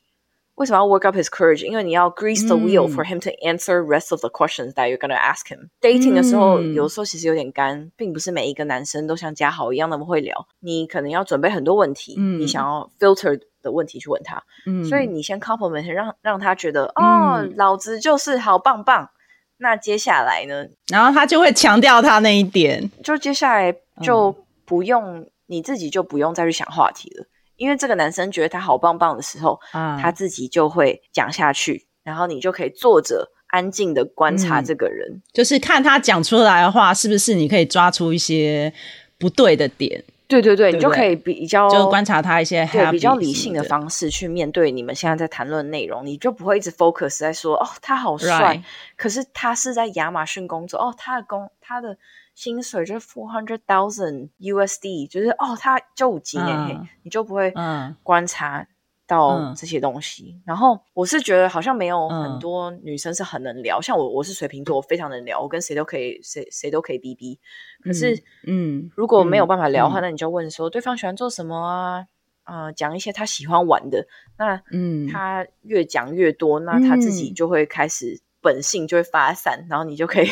[0.55, 1.65] 为什么要 work up his courage？
[1.65, 5.19] 因为你要 grease the wheel 嗯 for him to answer rest of the questions that you're gonna
[5.19, 5.69] ask him。
[5.81, 10.47] dating 的时候，嗯有时候其实有点干，并不是每一个男生都像嘉豪一样那么会聊。
[10.61, 19.11] 你可能要准备很多问题，嗯你想要 filter 的问题去问他，嗯所以你先 compliment，让让他觉得哦，嗯老子就是好棒棒。
[19.59, 20.67] 那接下来呢？
[20.89, 22.91] 然后他就会强调他那一点。
[23.03, 27.27] 就接下来就不用、你自己就不用再去想话题了，
[27.57, 35.23] 因为这个男生觉得他好棒棒的时候，啊他自己就会讲下去，然后你就可以坐着安静的观察嗯这个人。
[35.33, 38.73] 就是看他讲出来的话，是不是你可以抓出一些
[39.19, 40.03] 不对的点。
[40.41, 48.63] 对对对，你就可以比较就观察他一些对比较理性的方式去面对你们现在在谈论内容，你就不会一直 focus 在说哦他好帅
[48.97, 51.97] 可是他是在亚马逊工作哦，他的工他的
[52.35, 56.67] 薪水就是 four hundred thousand USD，就是哦他就五级、嗯。
[56.67, 57.95] 嘿你就不会嗯。
[58.03, 58.67] 观察
[59.07, 60.41] 到嗯这些东西。
[60.45, 67.39] 然后我是觉得好像没有嗯很多女生是很能聊，像我我是水瓶座，我非常能聊，我跟谁都可以谁谁都可以逼逼。
[67.83, 72.07] 可是嗯，如果没有办法聊的话，嗯那你就问说对方喜欢做什么啊？
[72.45, 74.07] 呃，讲一些他喜欢玩的。
[74.37, 80.29] 那嗯，他越讲越多，那他自己嗯就会开始本性就会发散，然后你就可以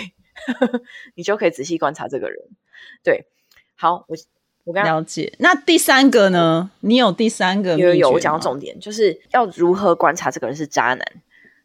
[1.16, 2.38] 你就可以仔细观察这个人。
[3.02, 3.26] 对，
[3.76, 4.16] 好，我
[4.64, 5.32] 我刚刚了解。
[5.38, 6.70] 那第三个呢？
[6.80, 11.04] 你有第三个有有有，我讲到重点，就是要如何观察这个人是渣男。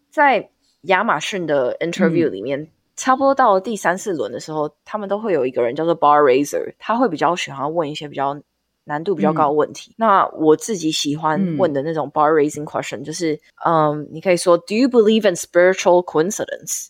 [0.09, 0.49] 在
[0.81, 8.41] 亚马逊的嗯 interview 里面，差不多到了第三四轮的时候，他们都会有一个人叫做 bar raiser，他会比较喜欢问一些比较
[8.85, 9.93] 难度比较高的问题。
[9.97, 16.87] 那我自己喜欢嗯问的那种 bar raising question，就是嗯，你可以说 Do you believe in spiritual coincidence？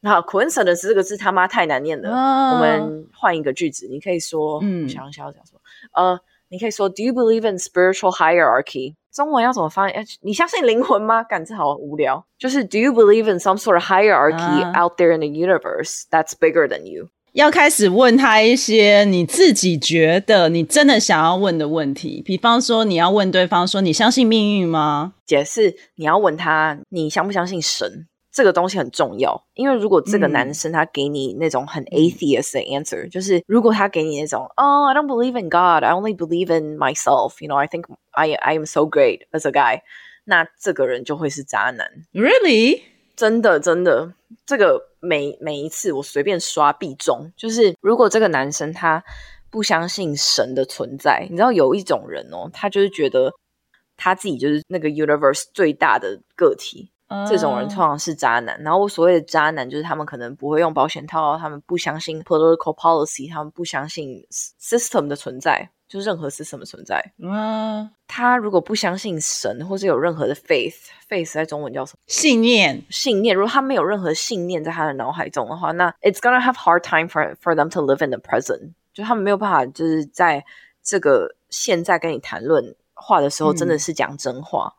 [0.00, 5.60] 那 coincidence 这个字他妈太难念了，啊我们换一个句子，你可以说，嗯我想一下要讲什么，
[5.94, 6.18] 呃，
[6.48, 8.94] 你可以说，Do you believe in spiritual hierarchy？
[9.12, 11.24] 中文要怎么翻你相信灵魂吗？
[11.24, 12.24] 感这好无聊。
[12.38, 16.34] 就是 Do you believe in some sort of hierarchy 啊 out there in the universe that's
[16.38, 17.08] bigger than you？
[17.32, 25.14] 要开始问他一些你自己觉得你真的想要问的问题，比方说你要问对方说你相信命运吗？
[25.26, 28.06] 解释你要问他，你相不相信神？
[28.38, 37.42] 这个东西很重要，因为如果这个嗯男生他给你那种很 atheist 的 answer，、就是如果他给你那种哦、i don't believe in God, I only believe in myself.
[37.42, 39.82] You know, I think I I am so great as a guy.
[40.22, 41.90] 那这个人就会是渣男。
[42.12, 42.82] Really？
[43.16, 44.14] 真的真的，
[44.46, 47.32] 这个每每一次我随便刷必中。
[47.36, 49.02] 就是如果这个男生他
[49.50, 53.32] 不相信神的存在，你知道有一种人哦，他就是觉得
[53.96, 56.92] 他自己就是那个 universe 最大的个体，
[57.28, 58.60] 这种人通常是渣男。
[58.62, 67.12] 然后我所谓的渣男，就是他们可能不会用保险套，他们不相信 political policy，他们不相信 system 的存在，就任何 system 的存在。
[67.18, 71.98] 嗯，他如果不相信神，或是有任何的 faith，faith 在中文叫什么？
[72.06, 73.34] 信念信念。
[73.34, 78.72] 如果他没有任何信念在他的脑海中的话，那 it's gonna have hard time for for them to live in the present。
[78.92, 80.44] 就他们没有办法，就是在
[80.82, 84.74] 这个现在跟你谈论话的时候，嗯真的是讲真话。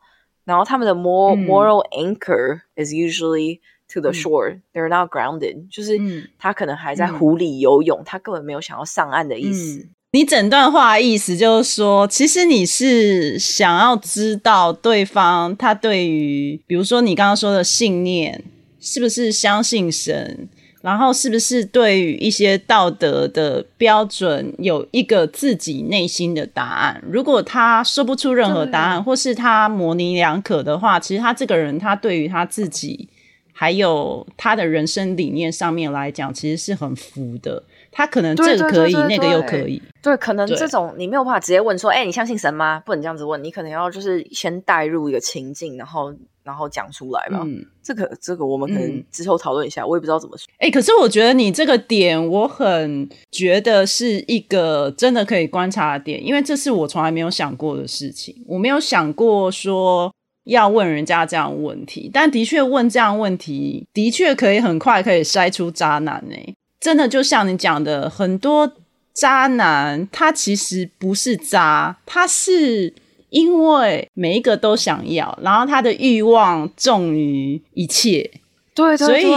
[0.50, 1.46] 然后他们的 moral、嗯。
[1.46, 4.12] moral anchor is usually to the 嗯。
[4.12, 6.26] shore、they're not grounded，就是嗯。
[6.40, 7.18] 他可能还在嗯。
[7.20, 9.78] 湖里游泳，他根本没有想要上岸的意思。
[9.78, 9.90] 嗯。
[10.12, 18.42] 你整段话的意思就是说，其实你是想要知道对方他对于，比如说你刚刚说的信念，
[18.80, 20.48] 是不是相信神，
[20.82, 27.02] 然后是不是对于一些道德的标准有一个自己内心的答案。
[27.06, 33.08] 如果他说不出任何答案，或是他模棱两可的话，其实他这个人他对于他自己
[33.52, 37.62] 还有他的人生理念上面来讲，其实是很浮的。
[37.92, 39.82] 他可能对这个可以，对对对那个又可以。
[40.00, 42.80] 对，可能对这种你没有办法直接问说，哎、你相信神吗？
[42.86, 47.40] 不能这样子问，你可能要就是先带入一个情境，然后然后讲出来吧。
[47.44, 50.46] 嗯，这个这个我们可能嗯之后讨论一下，我也不知道怎么说。
[50.58, 58.34] 哎、可是我觉得你这个点，我很觉得是一个真的可以观察的点，因为这是我从来没有想过的事情。
[58.46, 60.12] 我没有想过说
[60.44, 66.36] 要问人家这样的问题，但的确问这样的问题，的确可以很快可以筛出渣男呢、
[66.80, 68.72] 真的就像你讲的，很多
[69.12, 72.94] 渣男他其实不是渣，他是
[73.30, 78.30] 因为每一个都想要，然后他的欲望重于一切。
[78.74, 79.32] 对所以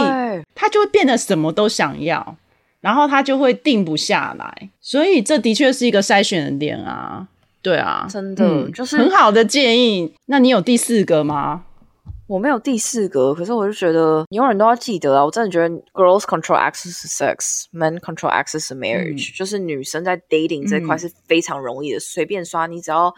[0.54, 2.36] 他就会变得什么都想要，
[2.80, 7.26] 然后他就会定不下来，所以这的确是一个筛选的点啊。
[7.60, 10.14] 对啊，真的嗯就是很好的建议。
[10.26, 11.64] 那你有第四个吗？
[12.26, 15.22] 我没有第四个，可是我就觉得你永远都要记得啊！
[15.22, 23.14] 我真的觉得 girls control access to sex, men control access to marriage，、就是女生在 dating 这一块嗯是非常容易的，随便刷，你只要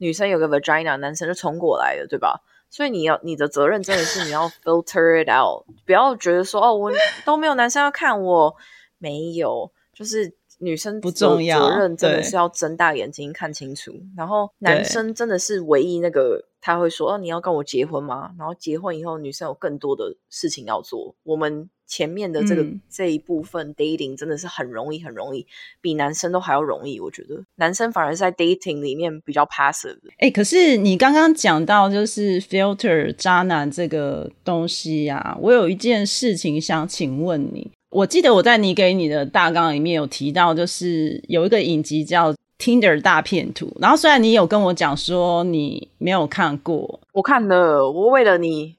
[0.00, 2.42] 女生有个 vagina，男生就冲过来了，对吧？
[2.70, 6.90] 所以你要你的责任真的是你要 filter it out，不要觉得说哦，我
[7.24, 8.56] 都没有男生要看我，
[8.98, 13.92] 没有，就是女生不重要责任真的是要睁大眼睛看清楚。
[14.16, 18.30] 然后男生真的是唯一那个他会说哦，你要跟我结婚吗？
[18.38, 21.16] 然后结婚以后，女生有更多的事情要做。
[21.24, 25.44] 我们前面的这个、嗯这一部分 dating 真的是很容易，很容易，
[25.80, 27.00] 比男生都还要容易。
[27.00, 30.10] 我觉得男生反而在 dating 里面比较 passive 的。
[30.18, 37.70] 哎、可是你刚刚讲到就是 filter 渣男这个东西啊，我有一件事情想请问你。
[37.90, 43.76] 我记得我在你给你的大纲里面有提到，就是有一个影集叫《Tinder 大片图。
[43.80, 48.76] 然后虽然你有跟我讲说你没有看过，我看了，我为了你，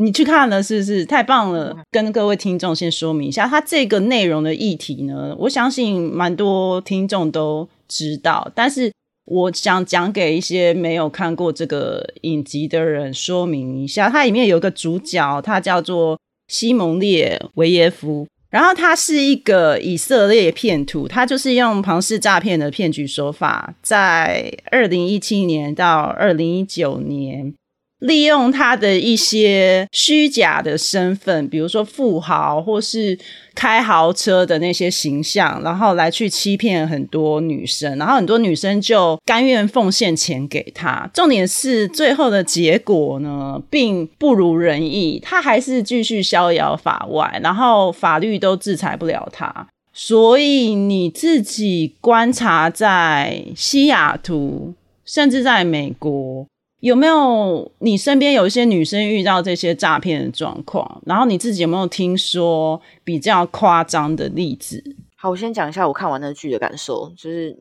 [0.00, 1.04] 你去看了是不是？
[1.04, 1.76] 太棒了！
[1.90, 8.92] 跟各位听众先说明一下，它这个内容的议题呢，我相信蛮多听众都知道，但是
[9.24, 18.26] 我想讲给一些没有看过这个影集的人说明一下，它里面有个主角，他叫做西蒙列维耶夫。
[18.50, 27.52] 然后他是一个以色列骗徒，他就是用庞氏诈骗的骗局手法，在二零一七年到二零一九年。
[28.00, 33.18] 利用他的一些虚假的身份，比如说富豪或是
[33.54, 41.10] 开豪车的那些形象，然后来去欺骗很多女生，然后很多女生就甘愿奉献钱给他。
[41.12, 49.66] 重点是最后的结果呢，并不如人意，他还是继续逍遥法外，然后法律都制裁不了他。
[49.92, 54.74] 所以你自己观察，在西雅图，
[55.04, 56.46] 甚至在美国。
[56.80, 61.02] 有没有你身边有一些女生遇到这些诈骗的状况？
[61.04, 64.82] 然后你自己有没有听说比较夸张的例子？
[65.16, 67.58] 好，我先讲一下我看完那剧的感受，就是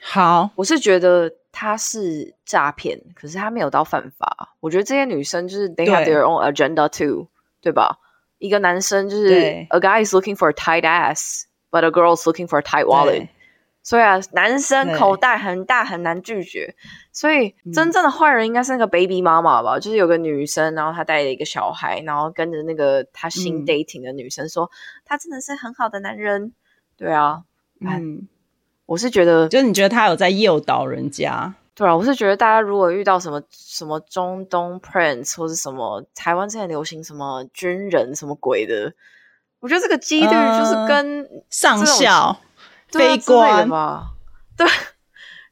[0.00, 4.54] 好，我是觉得他是诈骗，可是他没有到犯法。
[4.60, 7.26] 我觉得这些女生就是 they have their own agenda too，
[7.62, 7.98] 对吧？
[8.36, 12.84] 一个男生就是 a guy is looking for a tight ass，but a girl is looking for a tight
[12.84, 13.28] wallet。
[13.82, 16.74] 所以啊，男生口袋很大，很难拒绝。
[17.10, 19.78] 所以真正的坏人应该是那个 baby 妈妈吧？
[19.78, 24.70] 就是有个女生，然后她带了一个小孩，然后跟着那个她新 dating 的女生说，
[25.04, 26.52] 他真的是很好的男人。
[26.96, 27.42] 对啊，
[27.80, 28.28] 嗯，
[28.86, 31.54] 我是觉得，就是你觉得他有在诱导人家？
[31.74, 38.92] 对啊，我是觉得大家如果遇到什么什么中东 prince 或者什么台湾之前流行什么军人什么鬼的，
[39.60, 42.38] 我觉得这个几率就是跟上校。
[42.90, 43.68] 非官。
[43.68, 44.12] 吧，
[44.56, 44.66] 对，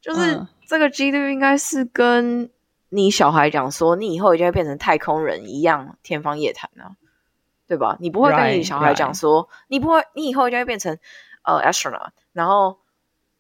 [0.01, 2.51] 就是这个几率应该是跟
[2.89, 6.97] 你小孩讲说你以后一定会变成太空人一样天方夜谭啊，
[7.67, 7.97] 对吧？
[8.01, 10.99] 你不会跟你小孩讲说你不会，你以后一定会变成
[11.43, 12.79] 呃 astronaut，然后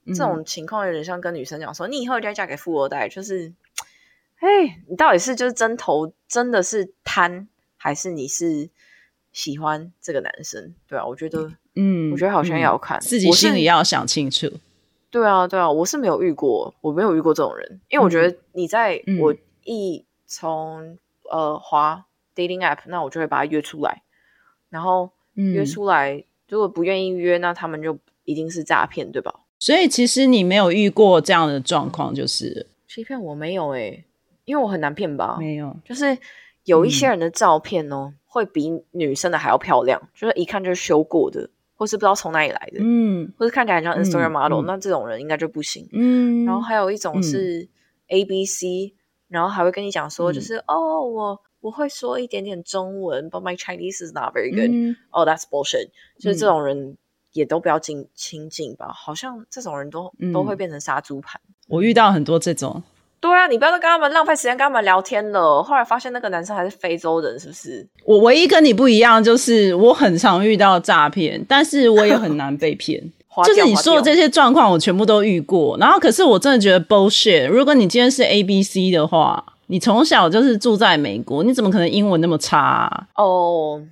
[0.07, 3.55] 这种情况有点像跟女生讲说你以后一定要嫁给富二代，就是，
[4.39, 8.69] 哎，你到底是就是真投真的是贪，还是你是
[9.33, 10.75] 喜欢这个男生？
[10.87, 11.43] 对啊，我觉得。
[11.43, 11.57] 嗯，
[12.13, 14.51] 我觉得好像要看自己心里要想清楚。
[15.11, 20.99] 对啊，对啊，我是没有遇过，我没有遇过这种人，因为我觉得你在我一从
[21.31, 22.05] 呃滑
[22.35, 24.03] dating app，那我就会把他约出来，
[24.69, 29.33] 然后约出来，如果不愿意约，那他们就一定是诈骗，对吧？
[29.59, 34.05] 所以其实你没有遇过这样的状况，就是欺骗我没有哎，
[34.45, 35.37] 因为我很难骗吧？
[35.39, 36.19] 没有，就是
[36.65, 41.49] 有一些人的照片哦，会比女生的还要漂亮，就是一看就是修过的。
[41.77, 46.45] 或是不知道从哪里来的，嗯，或是看起来像 Instagram model，那这种人应该就不行，嗯。
[46.45, 47.69] 然后还有一种是
[48.09, 48.95] A B C，
[49.29, 54.97] 然后还会跟你讲说，就是哦，我我会说一点点中文，but my Chinese is not very good。
[55.11, 55.91] 哦，that's bullshit。
[56.19, 56.97] 就是这种人
[57.33, 61.41] 也都不要近亲近吧，好像这种人都都会变成杀猪盘。
[61.69, 62.83] 我遇到很多这种。
[63.21, 65.63] 对啊，你不要再跟他们浪费时间，跟他们聊天了。
[65.63, 67.87] 后来发现那个男生还是非洲人，是不是？
[68.05, 73.03] 我唯一跟你不一样，就是我很常遇到诈骗，但是我也很难被骗。
[73.45, 75.77] 就是你说的这些状况，我全部都遇过。
[75.79, 77.47] 然后，可是我真的觉得 bullshit。
[77.49, 83.09] 如果你今天是 A B C 的话，你从小就是住在美国，你怎么可能英文那么差？
[83.15, 83.83] 哦，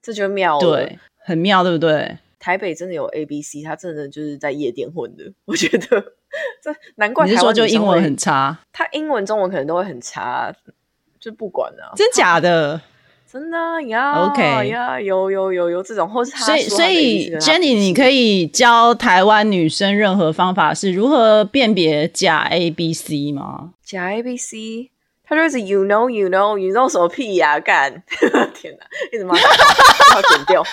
[0.00, 2.16] 这就妙了，对，很妙，对不对？
[2.38, 6.02] 台北真的有 A B C，他真的就是在夜店混的，我觉得。
[6.62, 10.52] 这难怪你是说就英文很差，他英文、中文可能都会很差，
[11.20, 11.92] 就不管了。
[11.96, 12.80] 真假的？
[13.30, 23.74] 真的呀？OK 呀，有有有有这种，或是他所以所以 Jenny，你可以教台湾女生任何方法是如何辨别假 A B C 吗？
[23.84, 24.90] 假 A B C，
[25.22, 27.60] 他就是 You know You know You know 什么屁呀？
[27.60, 28.02] 干！
[28.54, 30.64] 天哪，一直骂，要剪掉，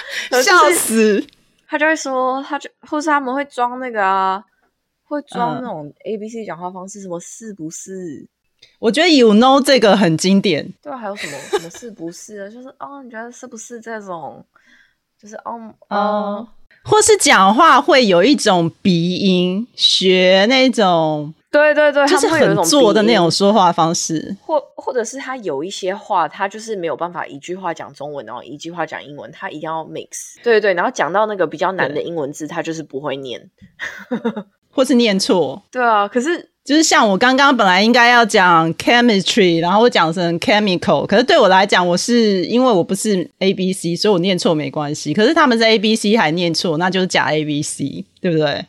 [0.41, 1.28] 笑死！
[1.68, 4.41] 他就会说，他就或是他们会装那个啊。
[5.06, 8.28] 会装那种 A B C 讲话方式，什么是不是？
[8.80, 10.68] 我觉得 You know 这个很经典。
[10.82, 12.49] 对啊，还有什么什么是不是啊？
[12.51, 14.43] 就是哦，你觉得是不是这种？
[15.22, 16.47] 就是哦哦，
[16.84, 21.34] 或是讲话会有一种鼻音，学那种。
[21.51, 30.36] 对对对，就是很做的那种说话方式，或或者是他有一些话，他就是没有办法一句话讲中文，然后一句话讲英文，他一定要 mix。
[30.43, 33.49] 对对对，然后讲到那个比较难的英文字，他就是不会念。
[34.76, 45.13] 或是念错，对啊，可是就是像我刚刚本来应该要讲 chemistry，然后我讲成 chemical，可是对我来讲，我是因为我不是 A B C，所以我念错没关系。
[45.13, 48.65] 可是他们是 A B C 还念错，那就是假 A B C，对不对？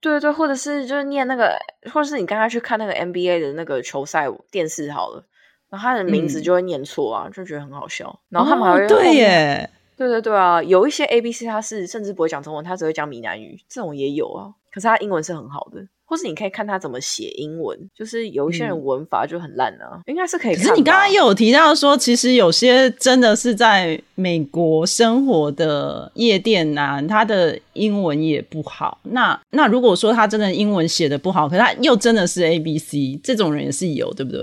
[0.00, 1.58] 对对，或者是就是念那个，
[1.92, 5.24] 或者是你刚刚去看那个 NBA 的那个球赛电视好了，
[5.68, 8.20] 然后他的名字就会念错啊，就觉得很好笑。
[8.28, 14.52] 然后他们还会对耶，对对对啊，有一些 A B C 他是甚至不会讲中文，他只会讲闽南语，这种也有啊。
[14.72, 15.86] 可是他英文是很好的。
[16.04, 20.56] 或是你可以看他怎么写英文，就是有一些人文法就很烂啊，应该是可以。
[20.56, 28.98] 可是你刚刚又有提到说，其实有些真的是在美国生活的夜店男，他的英文也不好。
[29.04, 34.42] 那那如果说他真的英文写的不好，可是他又真的是 A B C，这种人也是有，对不对？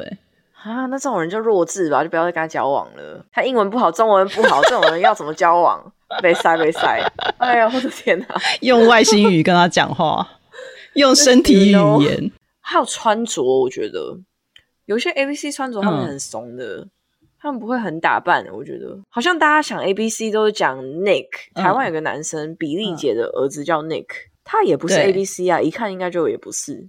[0.63, 3.25] 啊，那这种人就弱智吧，就不要再跟他交往了。
[3.33, 5.91] 他英文不好，中文不好，这种人要怎么交往？
[6.23, 7.11] 被塞被塞！
[7.37, 8.27] 哎呀，我的天哪！
[8.61, 10.27] 用外星语跟他讲话。
[10.95, 11.71] 用身体语
[12.03, 14.17] 言，还有穿着，我觉得
[14.85, 16.87] 有些 A B C 穿着他们很怂的，
[17.39, 18.47] 他们不会很打扮。
[18.51, 24.07] 我觉得好像大家想 A B C 都是讲 Nick，台湾有个男生比利姐的儿子叫 Nick，
[24.43, 26.87] 他也不是 A B C 啊，一看应该就也不是，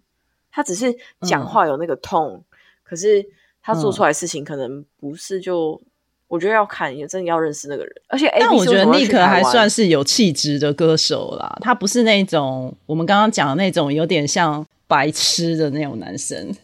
[0.51, 2.45] 他只是讲话有那个 tone，
[2.83, 3.23] 可是
[3.61, 5.83] 他做出来事情可能不是就。
[6.29, 7.93] 我觉得要看，也真的要认识那个人。
[8.09, 11.59] 而且，但我觉得 Nick 还算是有气质的歌手啦。
[11.63, 16.55] 他不是那种我们刚刚讲的那种有点像白痴的那种男生。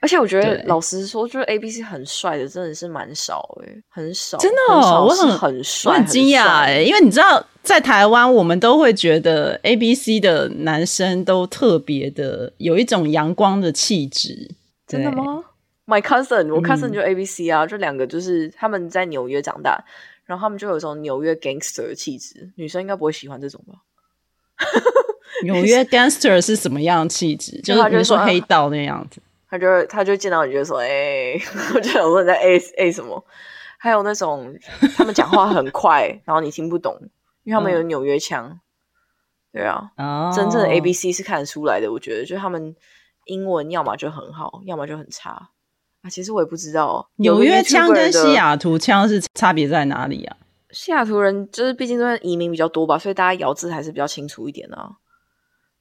[0.00, 4.36] 而且，我觉得老实说，就是 A B C 很帅的，真的是蛮少哎，很少。
[4.36, 6.82] 真的，哦，我很很帅，很惊讶哎。
[6.82, 14.50] 因为你知道，在台湾，我们都会觉得 A B C 的男生都特别的有一种阳光的气质。
[14.86, 15.42] 真的吗
[15.86, 19.84] ？My cousin，我 cousin 就 A B C 啊，就两个就是他们在纽约长大，
[20.24, 23.82] 然后他们就有种纽约 gangster 的气质，女生应该不会喜欢这种吧？
[25.44, 27.60] 纽约 gangster 是什么样的气质？
[27.60, 31.34] 就是比如说黑道那样子，他就他就见到你就说，哎，
[31.74, 33.24] 我就想问在 A A 什么？
[33.78, 34.58] 还有那种
[34.96, 36.96] 他们讲话很快，然后你听不懂，
[37.42, 38.60] 因为他们有纽约腔。
[39.52, 42.74] 对啊，真正的 A B C 是看得出来的，我觉得，就他们
[43.26, 45.50] 英文要么就很好，要么就很差。
[46.04, 50.36] 啊，其实我也不知道纽约腔跟西雅图腔是差别在哪里啊？
[50.70, 54.90] 西雅图人就是毕竟都移民比较多吧，所以大家咬字还是比较清楚一点啊。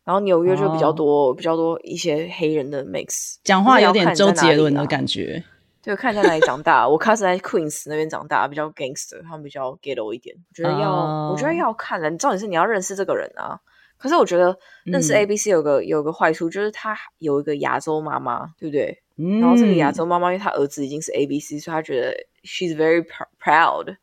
[0.05, 5.43] 然后纽约就比较多比较多一些黑人的 mix，讲话有点周杰伦的感觉。
[5.81, 6.87] 对，看在哪里长大。
[6.87, 10.33] 我开始在 Queens 那边长大，比较 gangster，他们比较 ghetto 一点。
[10.37, 13.59] 我觉得要，我觉得要看人，重点是你要认识这个人啊。
[14.03, 19.01] 可是我觉得认识 A B C 有个有个坏处，就是他有一个亚洲妈妈，对不对？
[19.39, 23.01] 然后这个亚洲妈妈，因为她儿子已经是 A B C，所以她觉得 she's very
[23.39, 23.95] proud，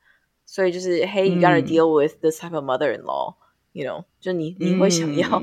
[0.46, 5.42] 所以就是 Hey，you gotta deal with this type of mother-in-law，you know，就你你会想要，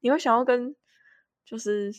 [0.00, 0.74] 你会想要跟
[1.44, 1.92] 就是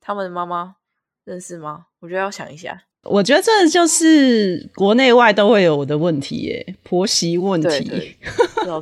[0.00, 0.76] 他们的妈妈
[1.24, 1.88] 认识吗？
[2.00, 2.84] 我觉得要想一下。
[3.04, 7.68] 我觉得这就是国内外都会有的问题耶，婆媳问题，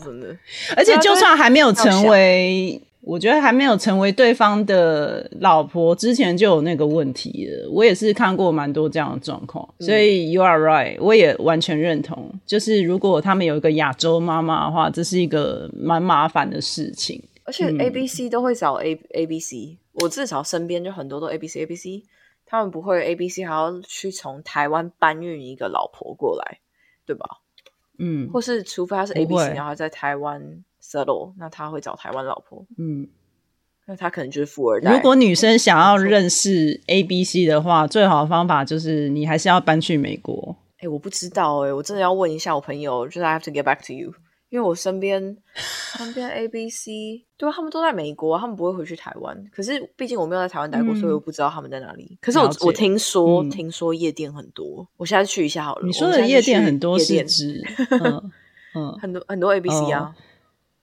[0.05, 0.37] 真的。
[0.77, 2.81] 而且就算还没有成为。
[3.05, 7.69] 我觉得还没有成为对方的老婆之前就有那个问题了。
[7.69, 12.33] 我也是看过蛮多这样的状况，所以 you are right，我也完全认同。
[12.47, 17.21] 就是如果他们有一个亚洲妈妈的话，这是一个蛮麻烦的事情。
[17.43, 22.05] 而且 A B C 都会找 A A B C，我至少身边就很多都 A B C A B C，
[22.53, 26.61] 他们不会 A B C 还要去从台湾搬运一个老婆过来，
[27.05, 27.27] 对吧？
[27.99, 30.63] 嗯，或是除非他是 A B C，然后在台湾。
[30.85, 32.67] settle，那他会找台湾老婆。
[32.77, 33.07] 嗯，
[33.87, 34.93] 那他可能就是富二代。
[34.93, 40.57] 如果女生想要认识 A B C 的话，最好的方法就是你还是要搬去美国。
[40.79, 44.13] 哎，我不知道哎，我真的要问一下我朋友，就是 I have to get back to you，
[44.53, 45.35] 因为我身边
[45.97, 49.35] 身边 A B C，对他们都在美国，他们不会回去台湾。
[49.51, 52.19] 可是毕竟我没有在台湾待过，所以我不知道他们在哪里。
[52.21, 55.87] 可是我我听说听说夜店很多，我现在去一下好了。
[55.87, 57.65] 你说的夜店很多是指
[58.77, 60.15] 嗯很多很多 A B C 啊。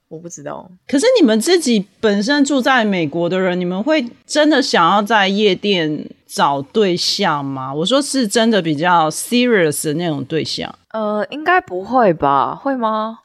[0.07, 7.71] 我不知道，可是你们自己本身住在美国的人，你们会真的想要在夜店找对象吗？
[7.71, 10.73] 我说是真的比较 serious 的那种对象。
[10.93, 12.55] 呃，应该不会吧？
[12.55, 13.19] 会吗？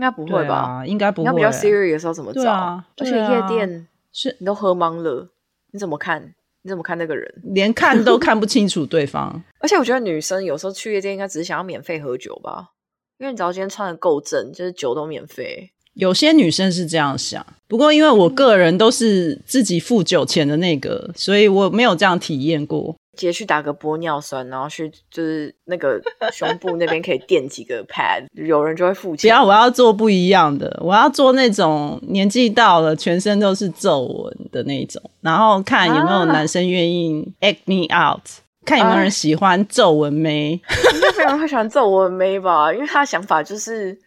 [0.00, 0.82] 应该不会吧？
[0.86, 1.26] 应该不会。
[1.26, 2.50] 要比较 serious 的时候怎么找？
[2.50, 5.28] 啊而且夜店是你都喝懵了，
[5.72, 6.34] 你怎么看？
[6.62, 7.30] 你怎么看那个人？
[7.52, 9.42] 连看都看不清楚对方。
[9.60, 12.70] 而且我觉得女生有时候去夜店应该只是想要免费喝酒吧？
[13.18, 15.70] 因为你只要今天穿的够正，就是酒都免费。
[15.92, 22.96] 有些女生是这样想，不过因为我个人都是自己付酒钱的那个，所以我没有这样体验过。
[23.26, 26.00] 直去打个玻尿酸，然后去就是那个
[26.32, 29.28] 胸部那边可以垫几个 pad， 有人就会付钱。
[29.28, 38.22] 不要，我要做不一样的，我要做那种年纪到了全身都是皱纹的那种，然后看有没有男生愿意 act me out，
[38.64, 40.60] 看有没有人喜欢皱纹妹。
[40.94, 42.72] 应该非常会喜欢皱纹妹吧？
[42.72, 43.98] 因为他的想法就是。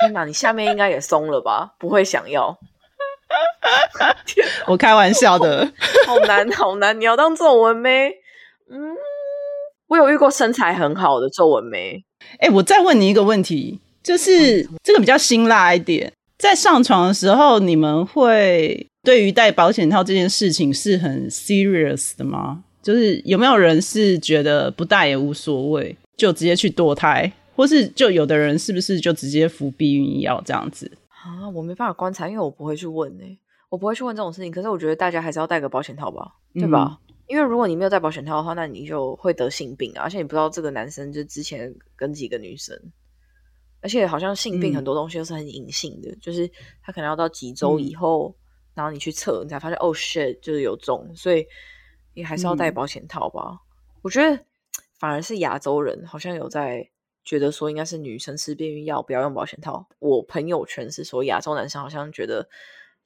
[0.00, 1.72] 天哪，你下面应该也松了吧？
[1.78, 2.56] 不会想要？
[4.66, 5.68] 我开玩笑的，
[6.06, 8.12] 好难好难，你要当皱纹妹？
[8.70, 8.78] 嗯，
[9.88, 12.04] 我有遇过身材很好的皱纹妹。
[12.38, 22.64] 哎，我再问你一个问题，就是这个比较辛辣一点，在上床的时候，你们会对于戴保险套这件事情是很 serious 的吗？
[22.82, 30.90] 就是有没有人是觉得不戴也无所谓，就直接去堕胎，或是就有的人是不是就直接服避孕药这样子？
[31.08, 33.24] 啊，我没办法观察，因为我不会去问呢，
[33.68, 34.50] 我不会去问这种事情。
[34.50, 36.98] 可是我觉得大家还是要戴个保险套吧，对吧？
[37.28, 42.74] 因为如果你没有戴保险套的话，那你就会得性病啊，而且你不知道这个男生就之前跟几个女生，
[43.82, 46.50] 而且好像性病很多东西都是很隐性的，就是
[46.82, 48.34] 他可能要到几周以后，
[48.72, 51.46] 然后你去测，你才发现哦 shit，就是有中，所以
[52.14, 53.58] 你还是要戴保险套吧。
[54.00, 54.42] 我觉得
[54.98, 56.88] 反而是亚洲人好像有在
[57.24, 59.86] 觉得说，应该是女生吃避孕药不要用保险套。
[59.98, 62.48] 我朋友圈是说，亚洲男生好像觉得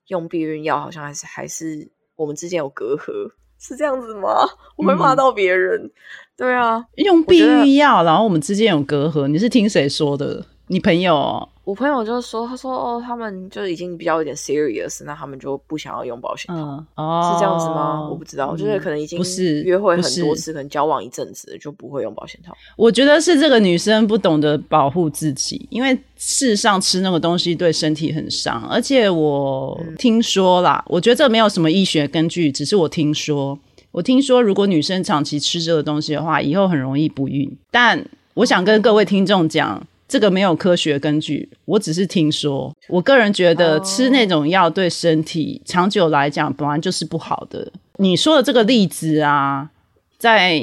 [0.07, 3.33] 用避孕药好像还是还是我们之间有隔阂。
[3.63, 4.31] 是这样子吗？
[4.77, 5.89] 我会骂到别人。
[6.37, 9.29] 对啊，用避孕药，然后我们之间有隔阂。
[9.29, 10.45] 你是听谁说的？
[10.73, 11.47] 你朋友？
[11.65, 18.09] 我朋友就是说，他说哦，他们就已经比较有点 serious，那他们就不想要用保险套，哦，是这样子吗？
[18.09, 22.57] 我不知道，就是可能已经不是约会很多次，可能交往一阵子就不会用保险套。
[22.75, 33.57] 我觉得是这个女生不懂得保护自己，因为事实上吃那个东西对身体很伤，而且我听说啦，我觉得这没有什么医学根据，只是我听说，
[33.91, 37.55] 我听说如果女生长期吃这个东西的话，以后很容易不孕。
[37.71, 38.03] 但
[38.35, 39.87] 我想跟各位听众讲。
[40.13, 42.71] 这个没有科学根据，我只是听说。
[42.87, 47.73] 我个人觉得吃那种药对身体长久来讲本来就是不好的。
[47.97, 49.71] 你说的这个例子啊，
[50.19, 50.61] 在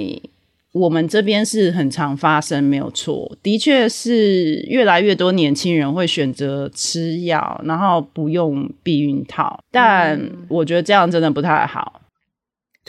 [0.72, 3.36] 我们这边是很常发生，没有错。
[3.42, 9.60] 的确是越来越多年轻人会选择吃药，然后不用避孕套。
[9.72, 12.00] 但我觉得这样真的不太好。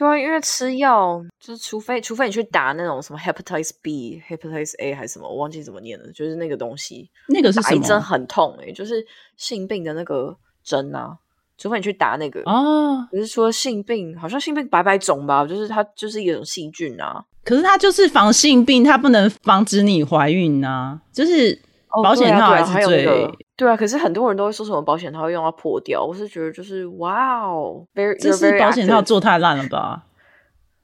[0.00, 10.34] 对啊，因为吃药就是，除非除非你去打那种什么 hepatitis B、hepatitis A 还是什么，我忘记怎么念了，就是那个东西，那个是打一针很痛哎，就是性病的那个
[10.64, 11.18] 针啊。
[11.58, 17.22] 除非你去打那个啊，可是说性病，好像性病白白肿吧，就是它就是一种细菌啊。
[17.44, 21.60] 可是它就是防性病，它不能防止你怀孕啊，就是
[22.02, 23.30] 保险套还是最。
[23.60, 27.86] 对啊，可是很多人都会说什么保险套用到破掉，我是觉得就是哇哦，
[28.18, 30.06] 这是保险套做太烂了吧？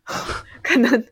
[0.62, 1.04] 可能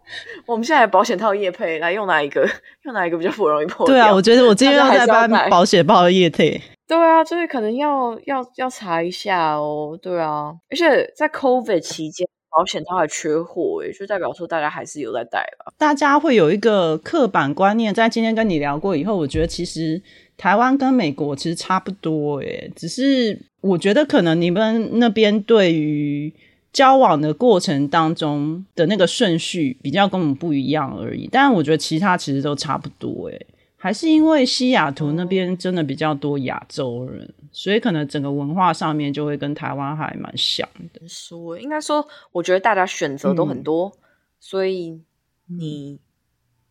[0.45, 2.47] 我们现在保险套液配来用哪一个？
[2.83, 3.95] 用哪一个比较不容易破掉？
[3.95, 6.61] 对啊，我觉得我今天要在搬保险包的液配。
[6.87, 9.99] 对啊，就是可能要要要查一下哦。
[10.03, 15.73] 对啊，而且在 COVID 期间，保险套还缺货，诶，就代表说大家还是有在戴吧。
[15.79, 20.03] 大家会有一个刻板观念，在今天跟你聊过以后，我觉得其实。
[20.37, 26.33] 台湾跟美国其实差不多，诶，只是我觉得可能你们那边对于
[26.73, 31.29] 交往的过程当中的那个顺序比较跟我们不一样而已。
[31.31, 41.01] 但是我觉得其他其实都差不多，诶，还是因为西雅图那边真的比较多亚洲人，所以可能整个文化上面就会跟台湾还蛮像的。
[41.07, 43.93] 说应该说，我觉得大家选择都很多，
[44.41, 45.01] 所以
[45.47, 46.01] 你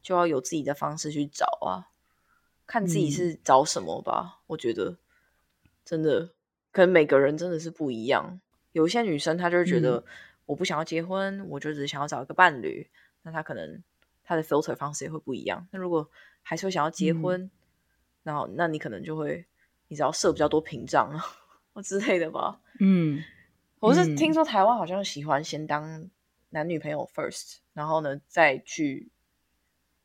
[0.02, 1.88] 就要有自己的方式去找啊。
[2.66, 4.98] 看自己是找什么吧，我觉得
[5.84, 6.30] 真的
[6.72, 8.40] 可能每个人真的是不一样。
[8.72, 10.04] 有些女生她就是觉得
[10.46, 12.90] 我不想要结婚，我就只想要找一个伴侣，
[13.22, 13.84] 那她可能
[14.24, 15.68] 她的 filter 方式也会不一样。
[15.72, 16.10] 那如果
[16.42, 17.52] 还是会想要结婚，
[18.24, 19.46] 然后那你可能就会
[19.90, 21.24] 你只要设比较多屏障啊
[21.74, 22.60] 或 之类的吧。
[22.80, 23.24] 嗯，
[23.80, 26.10] 我是听说台湾好像喜欢先当
[26.50, 29.10] 男女朋友 first，然后呢再去。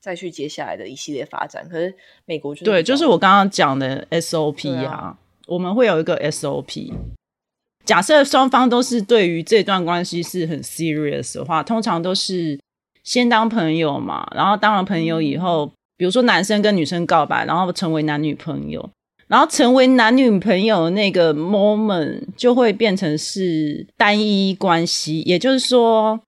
[0.00, 1.94] 再去接下来的一系列发展，可是
[2.24, 5.18] 美国就对，就是我刚刚讲的 SOP 啊，
[5.48, 6.92] 我们会有一个 SOP。
[7.84, 12.60] 假设双方都是对于这段关系是很 serious 的话，通常都是
[13.02, 18.88] 先当朋友嘛，然后当了朋友以后，比如说男生跟女生告白，然后成为男女朋友，
[19.26, 26.20] 然后成为男女朋友那个 moment 就会变成是单一关系，也就是说，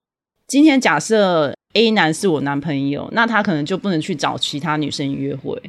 [0.49, 1.55] 今天假设。
[1.75, 5.61] A 男是我男朋友，那他可能就不能去找其他女生约会。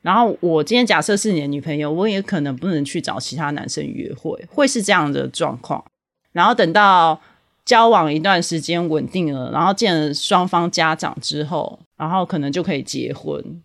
[0.00, 5.84] 然后我今天假设是你的女朋友，我也可能不能去找其他男生约会，会是这样的状况。
[6.32, 7.20] 然后等到
[7.64, 13.60] 交往一段时间稳定了，然后见了双方家长之后，然后可能就可以结婚，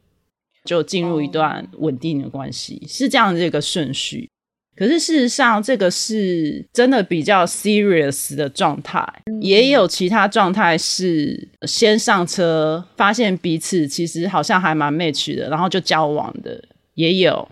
[0.65, 4.27] 就进入一段稳定的关系，是这样的一个顺序。
[4.75, 9.07] 可是事实上，这个是真的比较 serious 的状态，
[9.39, 16.63] 也有其他状态是先上车，发现彼此其实好像还蛮 match 的，然后就交往的，
[16.95, 17.47] 也有，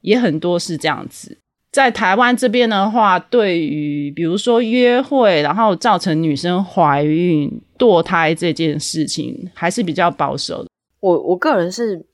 [0.00, 1.36] 也很多是这样子。
[1.70, 10.68] 在台湾这边的话，对于比如说约会，然后造成女生怀孕、堕胎这件事情，还是比较保守的。
[11.00, 12.04] 我我个人是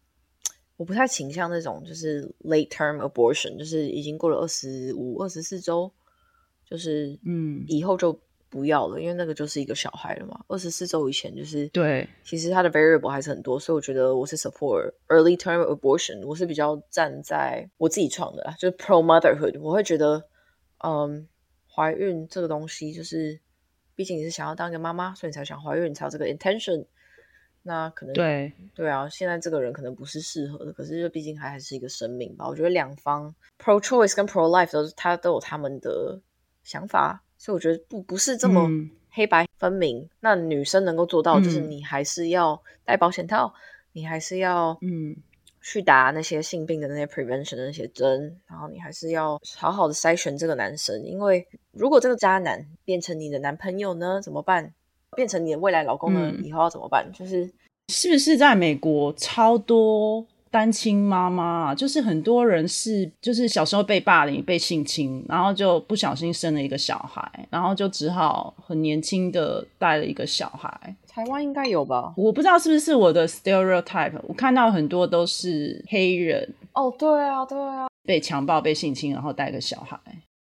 [0.78, 5.92] 我不太倾向那种就是 late term abortion，就是已经过了二十五、二十四周，
[6.64, 8.16] 就是嗯，以后就
[8.48, 10.38] 不要了，因为那个就是一个小孩了嘛。
[10.46, 19.60] 二十四周以前就是对，其实它的 variable 还是很多，所以我觉得我是 support early term abortion，我是比较站在我自己创的啦，就是 pro motherhood。
[19.60, 20.28] 我会觉得，
[20.84, 21.26] 嗯，
[21.74, 23.40] 怀孕这个东西就是，
[23.96, 26.86] 毕竟你是想要当一个妈妈，所以你才想怀孕，你才有这个 intention。
[27.68, 32.48] 那可能对，对啊，现在这个人可能不是适合的，可是就毕竟还还是一个生命吧。
[32.48, 36.18] 我觉得两方 pro choice 跟 pro life 都是他都有他们的
[36.64, 40.08] 想法，所以我觉得不不是这么嗯黑白分明。
[40.20, 43.52] 那女生能够做到，就是嗯你还是要戴保险套，
[43.92, 45.14] 你还是要嗯
[45.60, 54.72] 去打那些性病的那些 prevention 的那些针，然后你还是要好好的筛选这个男生，因为如果这个渣男变成你的男朋友呢，怎么办？
[55.16, 57.10] 变成你的未来老公呢，嗯以后要怎么办？
[57.12, 57.50] 就是
[57.92, 61.74] 是不是在美国超多单亲妈妈啊？
[61.74, 70.96] 就是很多人是就是小时候被霸凌、被性侵，然后就不小心生了一个小孩，然后就只好很年轻的带了一个小孩。
[71.08, 72.12] 台湾应该有吧？
[72.16, 79.98] 我不知道是不是我的 stereotype，我看到很多都是黑人哦，对啊，对啊，被强暴、被性侵，然后带个小孩。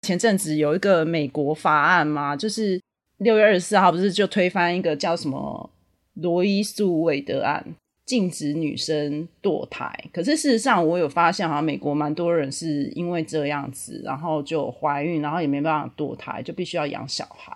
[0.03, 2.79] 前阵子有一个美国法案嘛，就是
[3.21, 5.69] 六月二十四号不是就推翻一个叫什么
[6.15, 7.63] 罗伊诉韦德案，
[8.03, 9.93] 禁止女生堕胎。
[10.11, 17.55] 可是事实上，我有发现，好像美国蛮多人是因为这样子，然后就怀孕，然后也没办法堕胎，就必须要养小孩。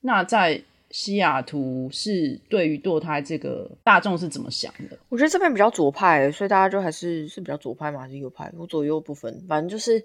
[0.00, 4.96] 那在西雅图是对于堕胎这个大众是怎么想的？
[5.08, 8.48] 我觉得这边比较左派，所以大家就还是是比较左派嘛，还是右派？
[8.56, 10.00] 我左右不分，反正就是，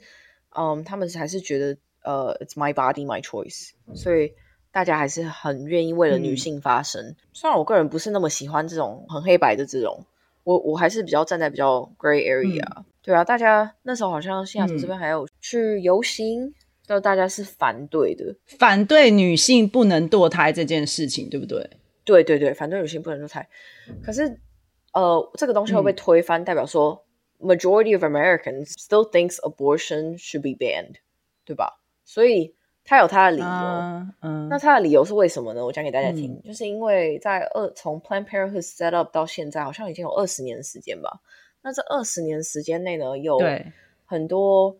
[0.58, 4.32] 嗯，他们还是觉得呃，it's my body, my choice，所以
[4.80, 7.14] 大家还是很愿意为了女嗯性发声。
[7.34, 10.06] 虽然我个人不是那么喜欢这种很黑白的这种，
[10.46, 12.66] 我我还是比较站在比较 gray area、
[13.02, 16.54] 对啊，大家那时候好像西雅图这边还有去游行，
[16.88, 18.34] 就大家是反对的。
[18.58, 21.70] 反对女性不能堕胎这件事情，对不对？
[22.06, 23.50] 对对对，反对女性不能堕胎。
[24.02, 24.40] 可是，
[24.94, 27.04] 呃，这个东西会被嗯推翻，代表说
[27.38, 30.96] majority of Americans still thinks abortion should be banned，
[31.44, 31.82] 对吧？
[32.06, 32.56] 所以
[32.90, 33.46] 他有他的理由。
[33.46, 35.64] 啊嗯，那他的理由是为什么呢？
[35.64, 41.22] 我讲给大家听，嗯就是因为在二从 Planned Parenthood set up 到现在，好像已经有二十年的时间吧。
[41.62, 43.40] 那这二十年时间内呢，有
[44.06, 44.76] 很多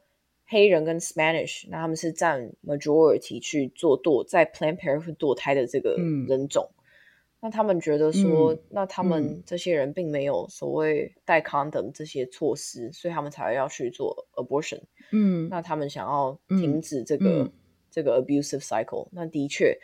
[0.48, 6.68] 黑人跟 Spanish，那他们是占 majority 去做堕在 Planned Parenthood 堕胎的这个嗯人种。
[7.42, 14.82] 那他们觉得说，嗯那他们嗯这些人并没有所谓带 condom 这些措施，所以他们才要去做 abortion。
[15.12, 17.52] 嗯那他们想要嗯停止这个、嗯
[17.90, 19.78] 这个 abusive cycle，那的确，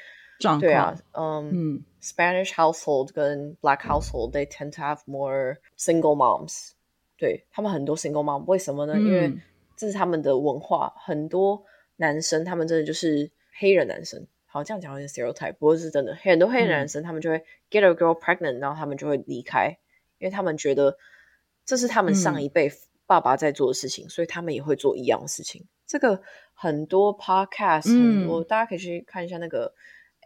[0.60, 6.72] 对啊，嗯嗯 Spanish household 跟 Black household they tend to have more single moms，
[7.18, 8.97] 对他们很多 single mom，为什么呢？
[8.97, 9.41] 因为嗯
[9.78, 11.64] 这是他们的文化，很多
[11.97, 13.30] 男生他们真的就是
[13.60, 14.26] 黑人男生。
[14.45, 16.16] 好，这样讲有点 stereotype，不过是真的。
[16.16, 19.78] 很多黑人男生他们就会 get a girl pregnant，然后他们就会离开，
[20.18, 20.97] 因为他们觉得
[21.66, 22.72] 这是他们上嗯一辈
[23.08, 25.66] 爸爸在做的事情，所以他们也会做一样的事情。
[25.86, 26.20] 这个
[26.53, 29.72] 很多 podcast，、很多嗯大家可以去看一下那个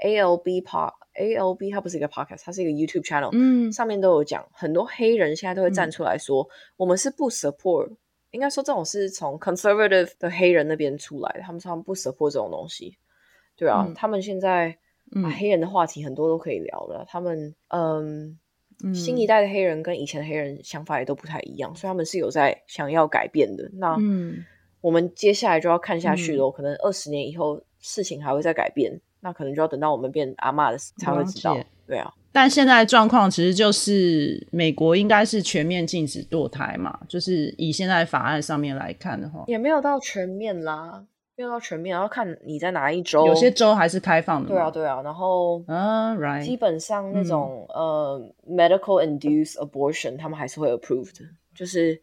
[0.03, 7.93] ALB pod ALB，它不是一个 podcast，它是一个 YouTube channel，、嗯上面都有讲，很多黑人现在都会站嗯出来说，我们是不 support，
[8.31, 12.97] 应该说这种是从 conservative 的黑人那边出来的，他们说他们不 support 这种东西。
[13.57, 14.77] 对啊，嗯他们现在、
[15.37, 18.39] 黑人的话题很多都可以聊了，他们嗯。
[18.83, 23.69] 嗯新一代的黑人跟以前的黑人想法也都不太一样，所以他们是有在想要改变的。
[23.73, 24.45] 那嗯
[24.81, 31.57] 我们接下来就要看下去嗯，可能二十年以后事情还会再改变，那可能就要等到我们变阿嬷的时才会知道。
[31.85, 41.03] 对啊，但现在的状况其实就是美国应该是全面禁止堕胎嘛，就是以现在法案上面来看的话，也没有到全面啦，
[41.39, 43.25] 没有到全面，要看你在哪一州。
[43.25, 44.55] 有些州还是开放的嘛。
[44.55, 51.21] 对啊，对啊，然后啊基，right，基本上那种、呃 medical induced abortion，他们还是会 approved，，
[51.55, 51.97] 就是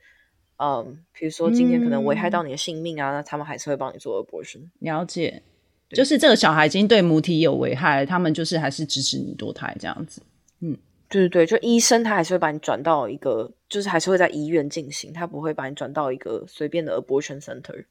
[0.57, 4.71] 嗯，比如说今天可能危害到你的性命啊，那他们还是会帮你做 abortion。
[4.79, 5.43] 了解。
[5.91, 10.23] 就是这个小孩已经对母体有危害，他们就是还是支持你堕胎这样子。
[10.61, 10.75] 嗯
[11.11, 17.85] 对对对，就医生他还是会把你转到一个，就是还是会在医院进行，他不会把你转到一个随便的 abortion center，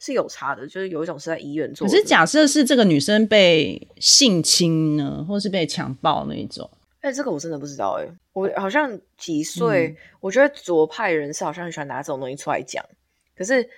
[0.00, 0.66] 是有差的。
[0.66, 6.70] 就是有一种是在医院做，可是假设是这个女生被性侵呢，或是被强暴那一种，
[7.00, 12.84] 哎、这个我真的不知道哎、我好像几岁，嗯我觉得左派人士好像很喜欢拿这种东西出来讲，
[13.36, 13.68] 可是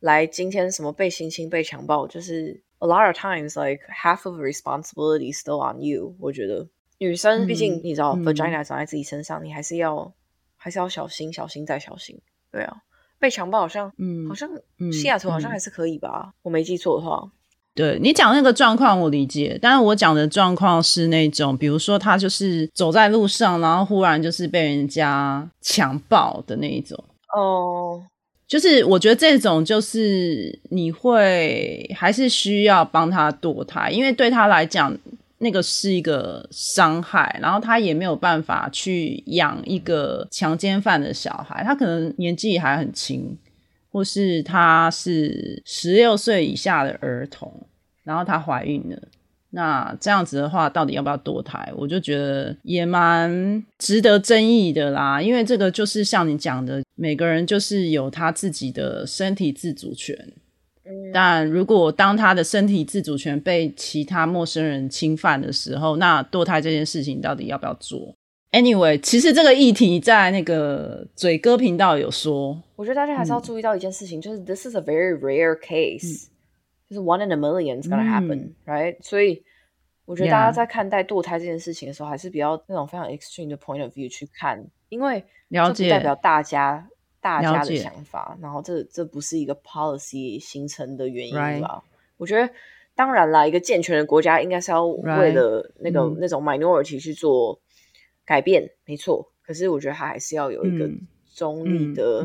[0.00, 6.14] 来今天什么被性侵、被强暴，就是 a lot of times like half of the responsibility still on you。
[6.18, 6.66] 我觉得
[6.98, 10.12] 女生毕竟你知道 vagina 长在自己身上，你还是要
[10.56, 12.18] 还是要小心、小心再小心。
[12.50, 12.76] 对啊，
[13.20, 14.48] 被强暴好像，嗯，好像
[14.90, 16.32] 西雅图好像还是可以吧？
[16.42, 17.30] 我没记错的话。
[17.72, 19.56] 对你讲那个状况，我理解。
[19.62, 26.98] 但是我讲的状况是那种，比如说他就是走在路上，然后忽然就是被人家强暴的那一种。
[27.32, 28.02] 哦，
[28.48, 34.94] 就是我觉得这种就是你会还是需要帮他堕胎，因为对他来讲，
[35.40, 43.36] 那个是一个伤害，然后他也没有办法去养一个强奸犯的小孩，他可能年纪还很轻。
[43.92, 47.52] 或是他是十六岁以下的儿童，
[48.04, 48.96] 然后她怀孕了，
[49.50, 51.72] 那这样子的话，到底要不要堕胎？
[51.76, 55.20] 我就觉得也蛮值得争议的啦。
[55.20, 60.16] 因为这个就是像你讲的，每个人就是有他自己的身体自主权。
[61.12, 68.14] 但如果当他的身体自主权被其他陌生人侵犯的时候，那堕胎这件事情到底要不要做
[68.52, 76.26] ？Anyway，其实这个议题在那个嘴哥频道有说，我觉得大家还是要注意到一件事情，就是 this is a very rare case，
[76.88, 78.96] 就是 one in a million is gonna happen，right？
[79.00, 79.44] 所以
[80.04, 85.88] 我觉得大家在看待堕胎这件事情的时候，还是比较那种非常 extreme 的 point of view 去看，因为了解。
[85.88, 86.88] 代表大家
[87.20, 91.82] 大家的想法，然后这这不是一个 policy 形成的原因吧？
[92.16, 92.52] 我觉得
[92.94, 97.60] 当然啦，一个健全的国家应该是要为了那个那种 minority 去做。
[98.22, 100.88] 改变没错，可是我觉得他还是要有一个
[101.34, 102.24] 中立的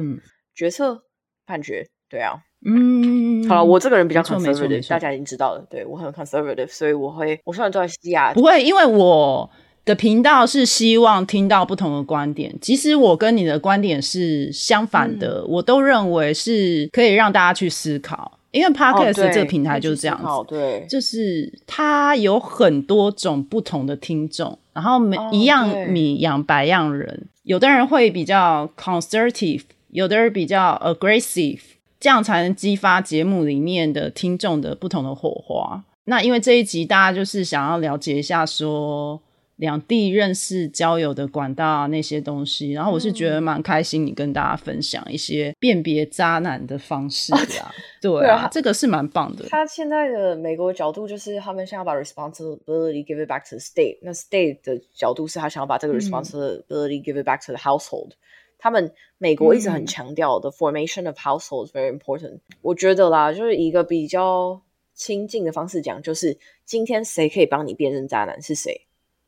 [0.54, 1.04] 决策
[1.48, 1.84] 判决。
[2.08, 5.66] 对啊，嗯，好了，我这个人比较 conservative，大家已经知道了。
[5.68, 9.50] 对我很 conservative，所以我会，我虽然住在西亚，不会，因为我
[9.86, 18.40] 的频道是希望听到不同的观点，即使我跟你的观点是相反的，我都认为是可以让大家去思考。
[18.50, 31.60] 因为 Podcast 这个平台就是这样子，对，就是它有很多种不同的听众，然后每一样米养百样人，有的人会比较 conservative，有的人比较 aggressive，
[32.00, 35.84] 这样才能激发节目里面的听众的不同的火花。
[36.06, 39.22] 那因为这一集大家就是想要了解一下说。
[39.58, 49.46] 两地认识交友的管道啊，那些东西，然后我是觉得蛮开心，你跟大家分享一些辨别渣男的方式啊，对啊，这个是蛮棒的。
[49.50, 57.62] 他现在的美国角度就是，他们想要把 responsibility give it back to the state，那 state 的角度是他想要把这个 responsibility give it back to the
[57.62, 58.12] household。
[58.58, 62.40] 他们美国一直很强调的 formation of households very important。
[62.62, 64.62] 我觉得啦，就是一个比较
[64.94, 68.82] 亲近的方式讲，就是今天谁可以帮你辨认渣男是谁？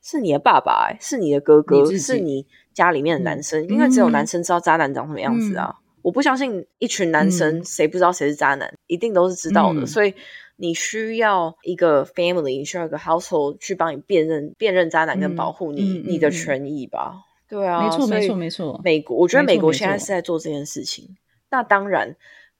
[0.09, 5.75] 是你的爸爸，是你的哥哥，是你家里面的男生，因为只有男生知道渣男长什么样子啊！
[6.01, 9.85] 我不相信一群男生谁不知道谁是渣男，一定都是知道的。
[9.85, 10.13] 所以
[10.55, 17.25] 你需要一个 family，你需要一个 household 去帮你辨认辨认渣男跟保护你你的权益吧？
[17.49, 18.79] 对啊，没错没错没错。
[18.85, 21.17] 美国，我觉得美国现在是在做这件事情。
[21.49, 22.15] 那当然。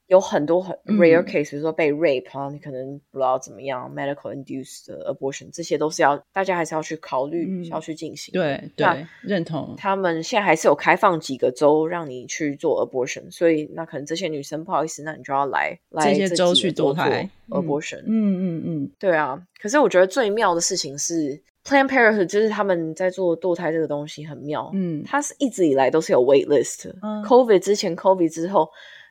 [0.08, 8.32] 有很多很 rare case，比如说被 rape 啊，你可能不知道怎么样，medical induced abortion，这些都是要大家还是要去考虑，要去进行。
[8.32, 9.76] 对对，认同。
[9.78, 17.04] 他们现在还是有开放几个州让你去做 abortion，所以那可能这些女生不好意思，那你就要来来这些州去做做
[17.50, 18.04] abortion。
[18.06, 19.42] 嗯嗯嗯，对啊。
[19.62, 24.72] 可是我觉得最妙的事情是 Planned Parenthood，就是他们在做堕胎这个东西很妙。
[24.74, 26.90] 嗯，它是一直以来都是有 wait list。
[27.26, 28.70] COVID 之前，COVID 之后。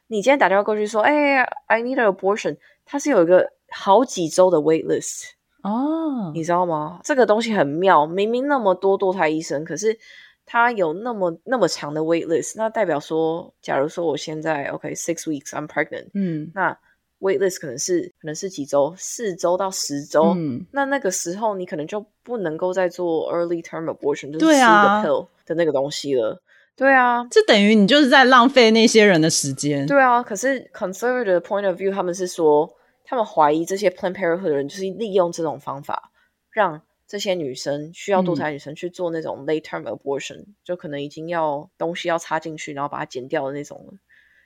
[0.09, 5.31] 你今天打电话过去说：“哎，I need an abortion。”它是有一个好几周的 wait list
[5.63, 7.01] 哦，你知道吗？
[7.03, 9.99] 这个东西很妙，明明那么多堕胎医生，可是
[10.45, 16.79] 他有那么那么长的 wait list，那代表说，假如说我现在 OK six weeks I'm pregnant，嗯，那
[17.19, 26.41] wait list 可能是可能是几周，四周到十周，嗯，那那个时候你可能就不能够再做 early term abortion，就是吃一个 pill 的那个东西了。
[26.77, 29.87] 对啊，这等于你就是在浪费那些人的时间。
[29.87, 32.71] 对啊，可是 conservative point of view，他们是说，
[33.03, 36.11] 他们怀疑这些 Planned Parenthood 的人就是利用这种方法，
[36.51, 43.99] 让这些女生需要堕胎女生去做那种 late term abortion，就可能已经要东西要插进去，然后把它剪掉的那种。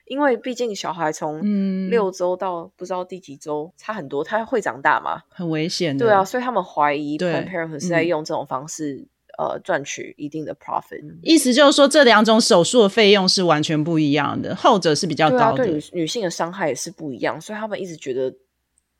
[0.05, 5.99] 因为毕竟小孩从六周到不知道第几周差很多，他会长大嘛，很危险。
[5.99, 9.07] 对啊，所以他们怀疑 Planned Parenthood 是在用这种方式。
[9.41, 18.31] 呃，赚取一定的 profit，意思就是说这两种手术的费用是完全不一样的，后者是比较高的，对女女性的伤害也是不一样，所以他们一直觉得，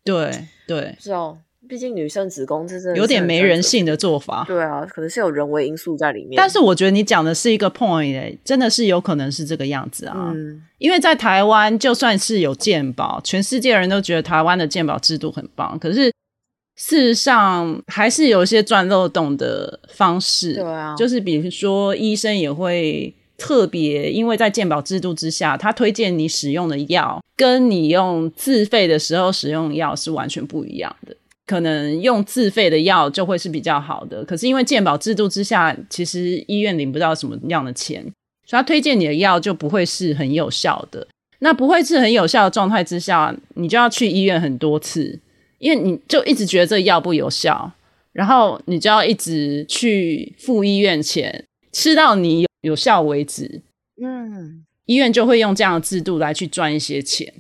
[0.03, 1.37] 对对，不知道
[1.69, 3.93] 毕竟女生子宫这是有点没人性的。
[3.93, 4.45] 的做法。
[4.49, 6.37] 对啊，可能是有人为因素在里面。
[6.37, 10.33] 但是我觉得你讲的是一个 point，、欸、真的是有可能是这个样子啊。
[10.35, 16.11] 嗯，因为在台湾，就算是有健保，全世界人都觉得台湾的健保制度很棒，可是
[16.83, 20.55] 事实上还是有一些钻漏洞的方式。
[20.55, 31.15] 对啊就是比如说医生也会特别，因为在健保制度之下，他推荐你使用的药，跟你用自费的时候使用的药是完全不一样的。
[31.47, 38.03] 可能用自费的药就会是比较好的，可是因为健保制度之下，其实医院领不到什么样的钱，
[38.47, 41.07] 所以他推荐你的药就不会是很有效的。
[41.41, 45.19] 那不会是很有效的状态之下，你就要去医院很多次，
[45.61, 47.71] 因为你就一直觉得这个药不有效，
[48.13, 53.63] 然后你就要一直去付医院钱，吃到你有有效为止。
[54.03, 57.33] 嗯，医院就会用这样的制度来去赚一些钱。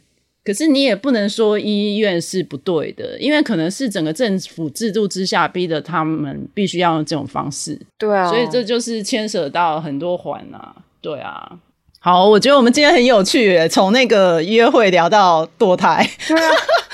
[0.42, 7.78] 可是你也不能说医院是不对的，因为可能是整个政府制度之下逼得他们必须要用这种方式。
[7.98, 11.58] 对啊，所以这就是牵扯到很多环啊，对啊。
[12.03, 16.03] 好，我觉得我们今天很有趣耶，从那个约会聊到堕胎。
[16.26, 16.51] 对啊，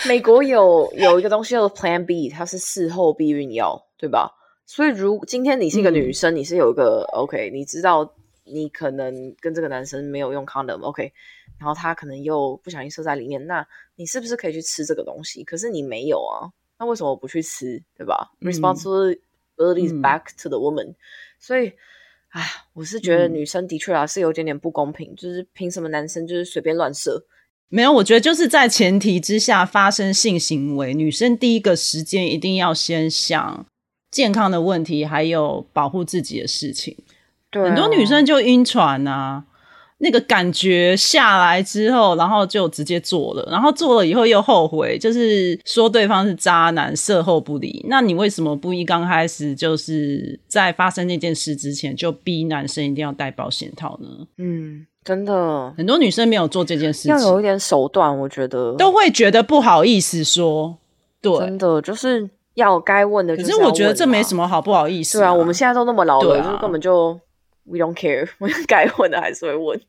[0.08, 4.32] 美国有有一个东西叫做 Plan B，它是事后避孕药，对吧？
[4.66, 11.12] 所以如今天你是一个女生，你是有一个 OK，你知道你可能跟这个男生没有用 condom，OK，、
[11.56, 15.44] 然后他可能又不小心射在里面，那你是不是可以去吃这个东西？
[15.44, 16.50] 可是你没有啊，
[16.80, 19.14] 那为什么不去吃，对吧、嗯 r e s p o n s i
[19.54, 20.96] b i l i t y is 嗯 back to the woman，、
[21.38, 21.72] 所以。
[22.36, 22.42] 哎，
[22.74, 27.24] 我是觉得嗯女生的确啊是有点点不公平，就是凭什么男生就是随便乱射？
[27.70, 33.64] 没有，我觉得就是在前提之下发生性行为，女生第一个时间一定要先想
[34.10, 36.94] 健康的问题，还有保护自己的事情。
[37.50, 39.44] 对、啊很多女生就晕船啊，
[39.98, 47.84] 那个感觉下来之后，然后就直接做了，然后做了以后又后悔，就是说对方是渣男，事后不理。
[47.88, 54.08] 那你为什么不一刚开始就是在发生那件事之前就逼男生一定要戴保险套呢？
[54.38, 60.76] 嗯，真的很多女生没有做这件事情，要有一点手段，我觉得都会觉得不好意思说。
[61.22, 64.46] 对真，的就是要该问的可就是我觉得这没什么。
[64.46, 67.18] 好不好意思、对啊，我们现在都那么老了，啊就是根本就
[67.66, 69.80] we don't care， 我该问的还是会问。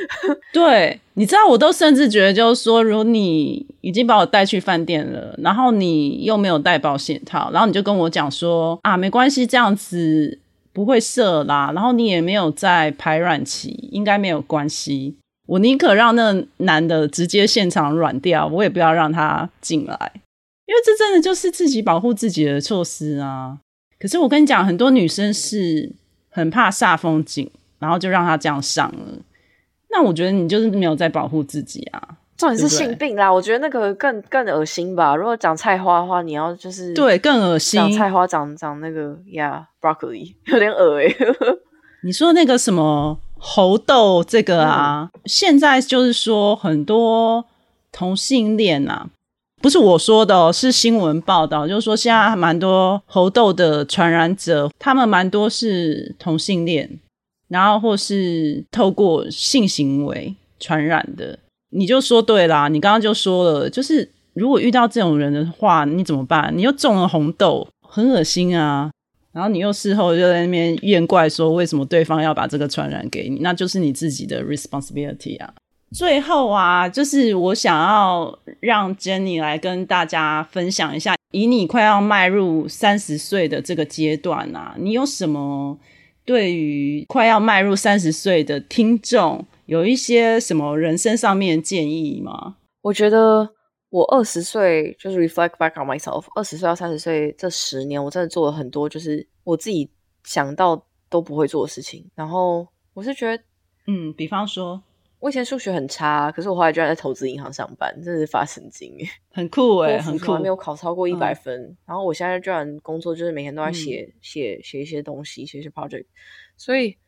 [0.52, 10.38] 对，你知道，我都甚至觉得，就是说，如果你已经把我带去饭店了，然后你又没有带保险套，然后你就跟我讲说啊，没关系，这样子
[10.72, 15.16] 不会射啦，然后你也没有在排卵期，应该没有关系。
[15.46, 20.12] 我宁可让那男的直接现场软掉，我也不要让他进来，
[20.64, 23.58] 因为这真的就是自己保护自己的措施啊。
[23.98, 25.92] 可是我跟你讲，很多女生是
[26.34, 29.18] 很怕煞风景，然后就让他这样上了。
[29.90, 32.02] 那我觉得你就是没有在保护自己啊。
[32.36, 35.14] 重点是性病啦，我觉得那个更更恶心吧。
[35.14, 37.80] 如果长菜花的话，你要就是对，更恶心。
[37.80, 41.16] 长菜花长长那个呀、broccoli 有点恶欸诶、
[42.02, 47.44] 你说那个什么猴痘这个啊，现在就是说很多
[47.92, 49.06] 同性恋啊，
[49.64, 57.00] 不是我说的，是新闻报道，就是说现在蛮多猴痘的传染者，他们蛮多是同性恋，
[57.48, 61.38] 然后或是透过性行为传染的。
[61.70, 66.52] 你就说对啦，你刚刚就说了，就是如果遇到这种人的话，你怎么办？
[66.54, 68.90] 你又中了红痘，很恶心啊。
[69.32, 75.54] 然后你又事后就在那边怨怪说为什么对方要把这个传染给你，那就是你自己的 responsibility 啊。
[75.94, 85.78] 最后啊，就是我想要让 Jenny 来跟大家分享一下，以你快要迈入三十岁的这个阶段啊，你有什么
[86.24, 92.56] 对于快要迈入三十岁的听众有一些什么人生上面的建议吗？
[92.82, 93.48] 我觉得
[93.90, 99.88] 我二十岁就是 reflect back on myself，二十岁到三十岁这十年，我真的做了很多就是我自己
[100.24, 102.04] 想到都不会做的事情。
[102.16, 103.40] 然后我是觉得
[103.86, 104.82] 嗯，比方说
[105.24, 109.08] 我以前数学很差，可是我后来居然在投资银行上班，真的是发神经耶！
[109.32, 111.36] 很酷哎、我很酷没，有考超过一百嗯。
[111.36, 116.04] 分，然后我现在居然工作就是每天都在写、写写一些东西，写一些 project，
[116.58, 116.98] 所以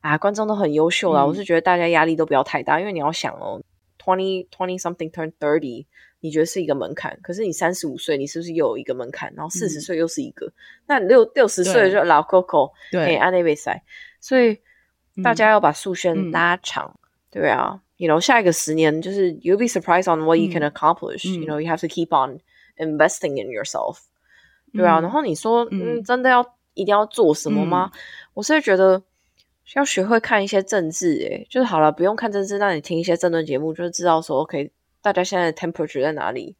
[0.00, 1.24] 啊，观众都很优秀啦。
[1.24, 3.60] 嗯我是觉得大家压力都不要太大，因为你要想哦
[4.02, 5.84] ，twenty twenty something turn thirty，
[6.20, 9.30] 你觉得是一个门槛，可是你三十五岁，你是不是又有一个门槛？
[9.36, 9.82] 然后四十嗯。
[9.82, 10.50] 岁又是一个，
[10.86, 13.16] 那你六六十岁就老 Coco，对。
[13.16, 13.84] 哎，安内比赛，
[14.18, 14.54] 所以
[15.22, 15.34] 大嗯。
[15.34, 16.30] 家要把速线嗯。
[16.30, 16.98] 拉长，
[17.30, 21.86] 对啊，you know，下一个十年就是 you'll be surprised on what you can 嗯 accomplish，、嗯 you know you have to
[21.86, 22.38] keep on
[22.76, 23.98] investing in yourself，
[24.72, 26.44] 对啊，嗯然后你说，嗯嗯，真的要
[26.74, 27.90] 一定要做什么吗？
[28.34, 29.02] 我是觉得
[29.74, 34.70] 要学会看一些政治，诶，就是好了，不用看政治，那你听一些政论节目，就是知道说，OK，
[35.02, 36.54] 大家现在的 temperature 在哪里，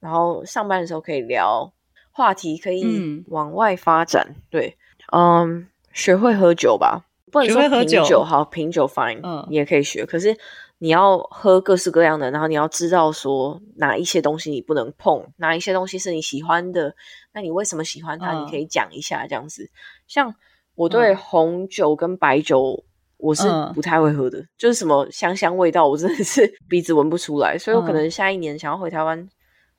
[0.00, 1.72] 然后上班的时候可以聊
[2.10, 4.34] 话题可以往外发展。
[4.50, 4.76] 对，
[5.12, 10.04] 嗯，学会喝酒吧，不能说品酒，好品酒 fine，嗯，你也可以学。
[10.04, 10.36] 可是
[10.78, 16.94] 你要喝各式各样的，然后你要知道说哪一些东西你不能碰，哪一些东西是你喜欢的，
[17.32, 18.32] 那你为什么喜欢它？
[18.32, 19.70] 你可以讲一下这样子。
[20.06, 20.34] 像
[20.74, 22.84] 我对红酒跟白酒。
[23.20, 23.42] 我是
[23.74, 29.28] 不太会喝的，就是什么香香味道，我真的是 鼻子闻不出来，所以我可能下一年想要回台湾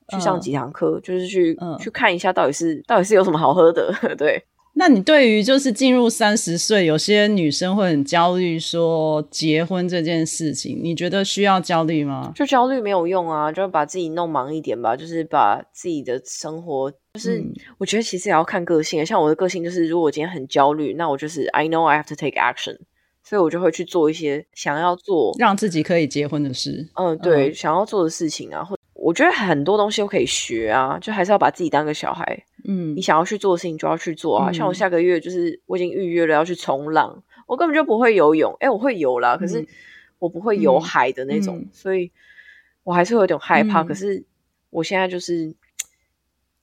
[0.09, 3.95] 去上几堂课，就是去去看一下到底是到底是有什么好喝的。
[4.19, 4.43] 对，
[4.73, 12.31] 那你对于就是进入三十岁，有些女生会很焦虑，说结婚这件事情，你觉得需要焦虑吗？
[12.35, 17.43] 就焦虑没有用啊，就把自己弄忙一点吧，就是把自己的生活，就是
[17.77, 22.77] 我觉得其实也要看个性，像我的个性就是，如果我今天很焦虑，那我就是 I know I have to take action。
[23.21, 26.89] 所以我就会去做一些想要做让自己可以结婚的事。
[26.95, 32.43] 嗯，对，想要做的事情啊，或我觉得很多东西都可以学啊，就还是要把自己当个小孩。
[32.65, 34.51] 嗯，你想要去做的事情就要去做啊。
[34.51, 38.55] 像我下个月就是我已经预约了要去冲浪，我根本就不会游泳。
[38.59, 39.65] 哎，我会游啦，可是
[40.19, 42.11] 我不会游海的那种，所以
[42.83, 43.83] 我还是有点害怕。
[43.83, 44.23] 可是
[44.69, 45.55] 我现在就是，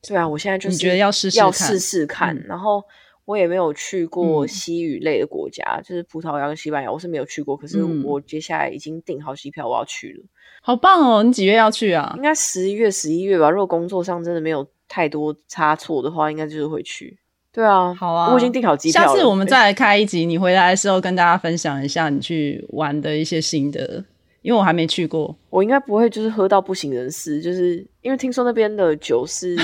[0.06, 2.84] 对啊，我现在就是觉得要试要试试看，然后。
[3.26, 7.56] 我也没有去过西语类的国家，就是葡萄牙跟西班牙，我是没有去过。
[7.56, 10.24] 可是我接下来已经订好机票，我要去了。
[10.66, 11.22] 好棒哦！
[11.22, 12.12] 你几月要去啊？
[12.16, 13.48] 应该十一月、十一月吧。
[13.48, 17.16] 如果工作上真的没有太多差错的话，应该就是会去。
[17.52, 19.06] 对啊，好啊，我已经订好机票了。
[19.06, 24.04] 下次我们再来开一集，你回来的时候跟大家分享一下你去玩的一些心得，
[24.42, 25.32] 因为我还没去过。
[25.50, 29.56] 我应该不会就是喝到不省人事，就是因为听说那边的酒是。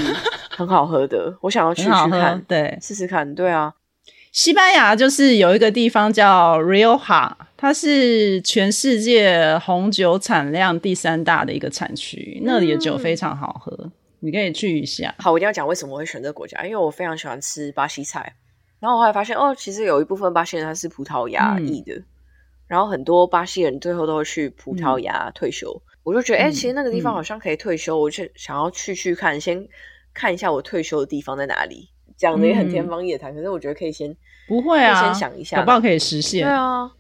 [0.54, 3.34] 很好喝的， 我想要去去看，对，试试看。
[3.34, 3.72] 对啊，
[4.30, 15.14] 西班牙就是有一个地方叫 Rioja，它是全世界红酒产量第三大的一个产区，那里的酒非常好喝，你可以去一下。
[15.20, 18.34] 好，我一定要讲为什么会选这个国家，因为我非常喜欢吃巴西菜，
[18.80, 22.02] 然后我后来发现哦，其实有一部分巴西人他是葡萄牙裔的，
[22.66, 29.64] 然后很多巴西人最后都会去葡萄牙退休，我就觉得哎，其实那个地方好像可以退休，我就想要去去看，先。
[30.12, 33.32] 看一下我退休的地方在哪里，讲的也很天方夜谭。
[33.34, 34.14] 可是我觉得可以先
[34.46, 36.44] 不会啊，先想一下，不好可以实现。
[36.44, 36.90] 对啊，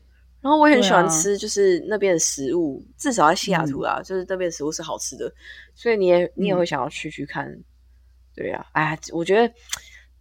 [0.42, 5.32] 然后我也很喜欢吃，就是那边的食物，至少在西雅图啦，就是那边的食物是好吃的，
[5.74, 7.48] 所以你也你也会想要去去看。
[8.34, 9.54] 对啊，哎，我觉得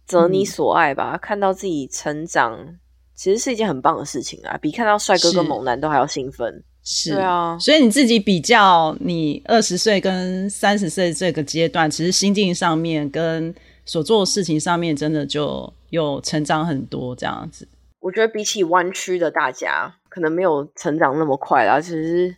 [0.06, 2.78] 择你所爱吧，看到自己成长，
[3.14, 6.62] 其实是一件很棒的事情啊，比看到帅哥跟猛男都还要兴奋。
[6.84, 13.54] 是啊，所以你自己比较你二十岁跟三十岁这个阶段，其实心境上面跟
[13.84, 17.68] 所做的事情上面，真的就有成长很多这样子。
[18.00, 21.80] 我觉得比起湾区的大家，可能没有成长那么快啦。
[21.80, 22.36] 其实，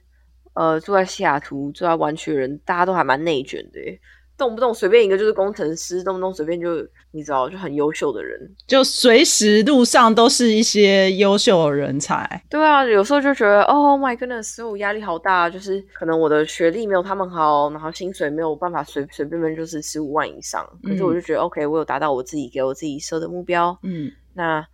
[0.54, 3.80] 呃，住在西雅图、住在湾区的人，大家都还蛮内卷的。
[4.36, 6.68] 动不动随便一个就是工程师，动不动随便就
[7.12, 8.36] 你知道就很优秀的人，
[8.66, 12.42] 就随时路上都是一些优秀的人才。
[12.50, 20.68] 对啊，有时候就觉得，Oh my goodness，我压力好大，就是可能我的学历没有他们好，然后薪水没有办法随随便便就是十五万以上。
[20.82, 24.66] 可是我就觉得，OK，我有达到我自己给我自己设的目标，嗯，那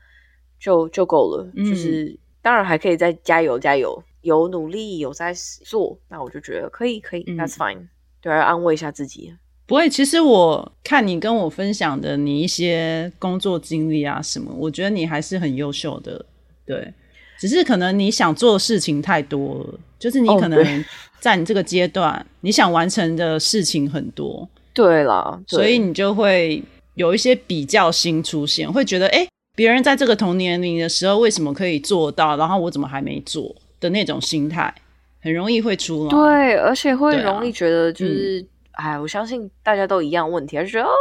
[0.59, 1.47] 就就够了。
[1.55, 5.35] 就是当然还可以再加油加油，有努力有在
[5.65, 7.89] 做，那我就觉得可以可以，That's fine。
[8.21, 9.35] 对，要安慰一下自己。
[9.67, 16.25] 不会，其实我看你跟我分享的你一些工作经历啊什么，我觉得你还是很优秀的。
[16.67, 16.93] 对，
[17.39, 20.85] 只是可能你想做的事情太多了，就是你可能
[21.21, 24.49] 在你这个阶段，你想完成的事情很多。
[24.73, 26.62] 对了，所以你就会
[26.95, 34.75] 有一些比较心出现，会觉得哎，别人在这个同年龄的时候为什么可以做到，然后我怎么还没做的那种心态，
[35.21, 36.11] 很容易会出来。
[36.11, 38.47] 对，而且会容易觉得就是。
[38.73, 40.95] 哎，我相信大家都一样问题，就觉得哦，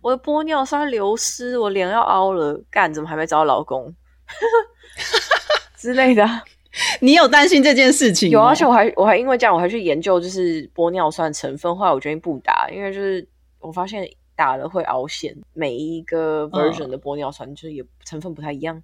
[0.00, 3.94] 我的玻尿酸流失，我脸要凹了，干怎么还没找到老公
[5.76, 6.26] 之类的？
[7.02, 8.30] 你有担心这件事情？
[8.30, 13.28] 有，而且我还我还因为这样，我还去研究就是玻尿酸成分，后来我决定不打，因为就是
[13.58, 18.80] 我发现打了会凹陷，每一个 version 的玻尿酸就是也成分不太一样，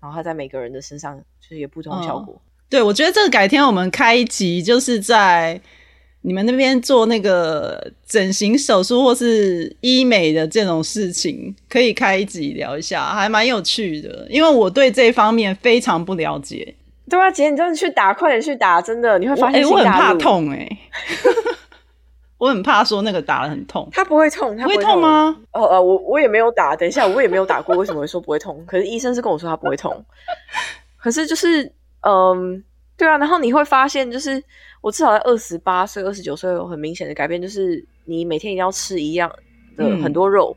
[0.00, 2.40] 然后它在每个人的身上就是也不同效果。
[2.68, 5.60] 对，我觉得这个改天我们开一集，就是在。
[6.22, 14.26] 你们那边做那个整形手术或是医美的这种事情，可以开一集聊一下，还蛮有趣的。
[14.28, 16.74] 因为我对这方面非常不了解。
[17.08, 19.66] 对啊，姐，你真的去打，快点去打，真的你会发现。
[19.66, 20.68] 我很怕痛哎，
[22.40, 23.88] 我很怕说那个打的很痛。
[23.92, 25.36] 他不会痛，它不会痛吗？
[25.52, 28.64] 哦哦，我我也没有打，等一下我也没有打过，为什么会说不会痛？
[28.66, 30.04] 可是医生是跟我说他不会痛。
[30.96, 32.64] 可是就是嗯，
[32.96, 34.42] 对啊，然后你会发现就是。
[34.82, 39.30] 我至少在二十八岁、二十九岁有很明显的改变，就是你每天一定要吃一样
[39.76, 40.56] 的很多肉，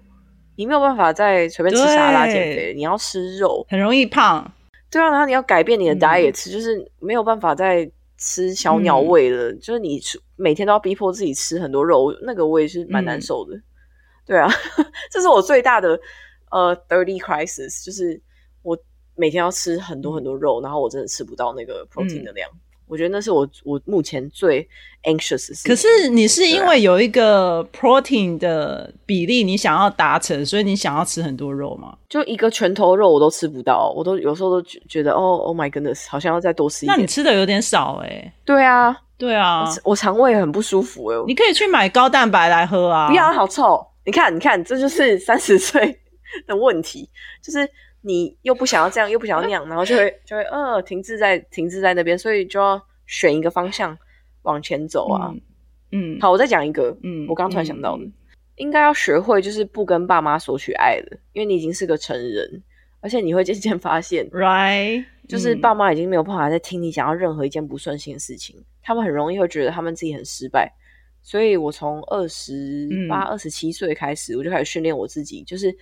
[0.56, 4.50] 你没有办法再随便吃沙拉减肥，你要吃肉，很容易胖。
[4.90, 7.92] 对啊，然后你要改变你的 diet，就是没有办法再
[8.26, 10.00] 吃小鸟胃了，就是你
[10.38, 13.62] 每天都要逼迫自己吃很多肉，那个我也是蛮难受的。
[14.26, 14.50] 对啊，
[15.12, 16.00] 这是我最大的
[16.50, 18.22] 呃 dirty crisis，就是
[18.62, 18.78] 我
[19.16, 22.50] 每天要吃很多很多肉，然后我真的吃不到那个 protein 的量。
[22.94, 24.62] 我觉得那是我我目前最
[25.04, 25.68] anxious 的事。
[25.68, 31.98] 可是你是因为有一个 protein 的比例，你想要达成，所以你想要吃很多肉吗？
[32.08, 36.96] 就一个拳头肉我都吃不到，我都有时候都觉觉得哦，Oh my goodness，好像要再多吃一点。
[36.96, 38.32] 那你吃的有点少哎。
[38.46, 41.18] 对啊，对啊，我肠胃很不舒服哎。
[41.26, 43.08] 你可以去买高蛋白来喝啊。
[43.08, 43.84] 不要，好臭！
[44.06, 46.00] 你看，你看，这就是三十岁
[46.46, 47.10] 的问题，
[47.42, 47.68] 就是。
[48.06, 53.98] 你又不想要这样，又不想要那样，然后就会就会呃停滞在停滞在那边，所以就要选一个方向
[54.42, 55.34] 往前走啊。
[55.94, 56.94] 嗯，好，我再讲一个。
[57.02, 58.04] 嗯，我刚突然想到的，
[58.58, 62.62] 应该要学会就是不跟爸妈索取爱了，因为你已经是个成人，
[63.00, 70.70] 而且你会渐渐发现， right，就是爸妈已经没有办法再听你讲到任何一件不顺心的事情，他们很容易会觉得他们自己很失败。
[71.22, 75.74] 所以我从二十八、二十七岁开始，我就开始训练我自己，就是。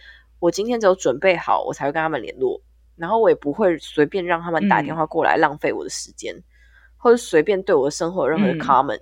[0.41, 2.59] 我今天只有准备好，我才会跟他们联络，
[2.95, 6.35] 然后我也不会随便让他们打电话过来浪费我的时间，
[6.97, 8.99] 或者随便对我的生活有任何的 comment，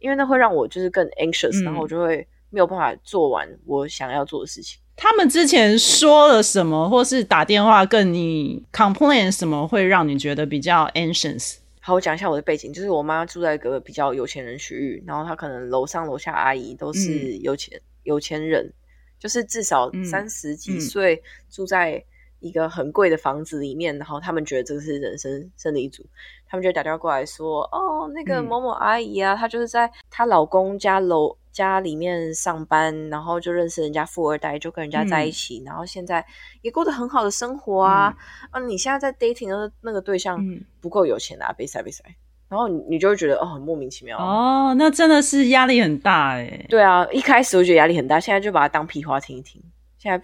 [0.00, 4.80] 因为那会让我就是更 anxious，然后我就会没有办法做完我想要做的事情。
[4.96, 11.58] 他们之前说了什么，或是打电话跟你 complain 什么，会让你觉得比较 anxious？
[11.80, 18.72] 好，我讲一下我的背景，就是我妈住在一个比较有钱人区域，然后她可能楼上楼下阿姨都是有钱有钱人。
[19.20, 22.02] 就是至少三十几岁住在
[22.40, 26.04] 一个很贵的房子里面，然后他们觉得这个是人生胜利组，
[26.48, 36.26] 他们就打电话过来说：“哦，那个某某阿姨啊，她就是在她老公家楼家里面上班，然后就认识人家富二代，就跟人家在一起，然后现在
[36.62, 38.16] 也过得很好的生活啊。
[38.50, 40.42] 啊，你现在在 dating 的那个对象
[40.80, 42.02] 不够有钱啊，被塞被塞。”
[42.50, 46.66] 然后你你就会觉得哦很莫名其妙哦，那真的是压力很大哎。
[46.68, 49.62] 对啊，一开始我觉得压力很大，现在就把它当屁话听一听。
[49.96, 50.20] 现在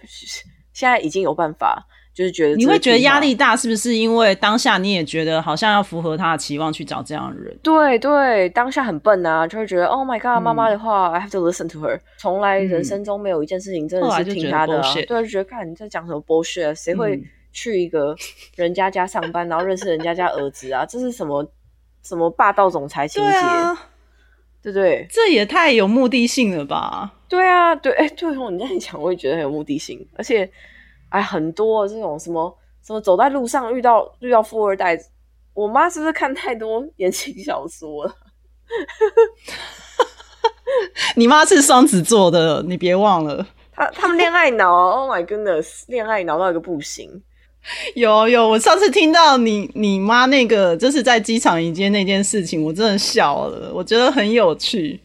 [0.73, 1.81] 现在已经有办法，
[2.13, 7.57] 就是觉得你会觉得压力大，是不是因为当下你也觉得好像要符合他的期望去找这样的人？
[7.63, 11.99] 对对，当下很笨啊，就会觉得 Oh my God，妈妈的话 I have to listen to her。
[12.17, 17.23] 从来人生中没有一件事情真的是听他的，对，就觉得看你在讲什么 bullshit，谁会
[17.53, 18.13] 去一个
[18.55, 20.85] 人家家上班，然后认识人家家儿子啊？
[20.85, 21.49] 这是什么？
[22.07, 23.31] 什么霸道总裁情节？
[24.61, 25.05] 对不对？
[25.09, 27.13] 这也太有目的性了吧？
[27.27, 30.05] 对啊，对，哎，对哦，你这样讲，我也觉得很有目的性。
[30.17, 30.49] 而且，
[31.09, 34.97] 哎，很多这种什么什么走在路上遇到遇到富二代，
[35.53, 38.15] 我妈是不是看太多言情小说了？
[41.15, 47.23] 你妈是双子座的，你别忘了，他他们恋爱脑，Oh my goodness，恋爱脑到一个不行。
[47.95, 54.99] 有有，我上次听到你你妈那个就是在机场迎接那件事情，我真的笑了，我觉得很有趣。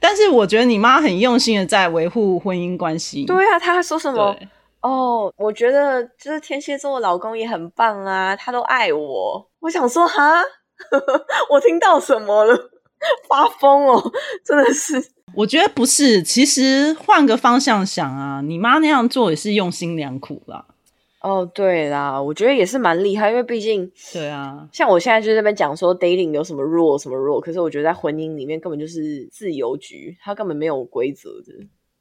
[0.00, 3.24] 但是我觉得你妈很用心的在维护婚姻关系。
[3.24, 4.36] 对啊，她还说什么？
[4.80, 9.48] 哦，我觉得就是天蝎座的老公也很棒啊，他都爱我。
[9.58, 10.40] 我想说哈，
[11.50, 12.70] 我听到什么了？
[13.28, 14.12] 发疯哦，
[14.44, 15.02] 真的是。
[15.34, 20.64] 我觉得不是，其实换个方向想啊，你妈那样做也是用心良苦啦。
[21.20, 31.52] 哦，对啦，我觉得也是蛮厉害，因为毕竟，对啊，像我现在就在那边讲说 dating 有什么 rule 什么 rule，可是我觉得在婚姻里面根本就是自由局，它根本没有规则的。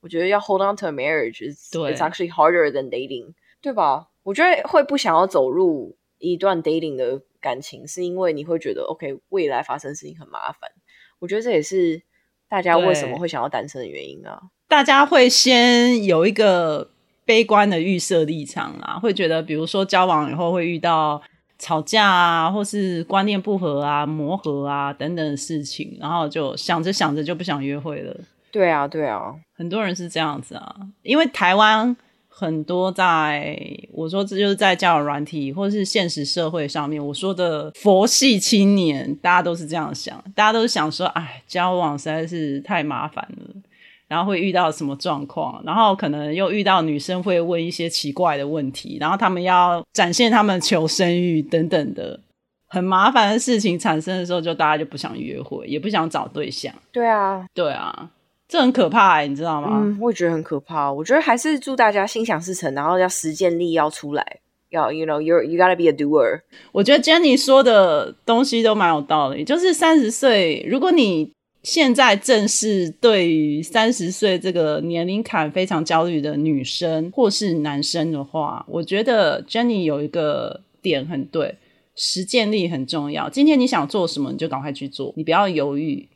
[0.01, 4.07] 我觉得要 hold on to a marriage，it's actually harder than dating，对吧？
[4.21, 10.69] 我觉得会不想要走入一段 dating 的感情，是因为你会觉得 OK 未来发生事情很麻烦。
[11.17, 12.03] 我觉得这也是
[12.47, 14.39] 大家为什么会想要单身的原因啊。
[14.67, 16.91] 大家会先有一个。
[17.27, 21.21] 悲观的预设立场啊，会觉得，比如说交往以后会遇到
[21.59, 28.15] 吵架啊，或是观念不合啊、磨合啊等等的事情，然后就想着想着就不想约会了。
[28.49, 30.75] 对啊，对啊，很多人是这样子啊。
[31.03, 31.95] 因为台湾
[32.29, 33.59] 很多在
[33.91, 43.61] 我说这就是在交友软体或是现实社会上面，我说的佛系青年，大家都是这样想，大家都是想说，哎，交往实在是太麻烦了。
[44.07, 45.61] 然后会遇到什么状况？
[45.65, 52.19] 然后可能又遇到女生会问一些奇怪的问题，然后他们要展现他们求生欲等等的
[52.67, 56.73] 很麻烦的事情产生的时候，就大家就不想约会，也不想找对象。
[56.91, 58.09] 对啊，对啊，
[58.47, 59.81] 这很可怕，你知道吗？
[59.83, 60.91] 嗯，我也觉得很可怕。
[60.91, 64.39] 我觉得还是祝大家心想事成，然后要实践力要出来，
[64.69, 66.41] 要 you know you you gotta be a doer。
[66.71, 71.31] 我觉得 Jenny 说的东西都蛮有道理，就是三十岁，如果你
[71.67, 81.57] 现在正是对于三十岁这个年龄坎非常焦虑的女生或是男生的话，我觉得 Jenny 有一个点很对，
[81.93, 83.29] 实践力很重要。
[83.29, 86.07] 今天你想做什么，你就赶快去做，你不要犹豫，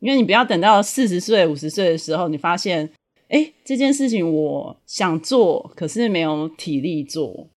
[0.00, 2.88] 因为你不要等到四十岁、五十岁的时候，你发现，
[3.28, 7.48] 哎，这件事情我想做，可是没有体力做。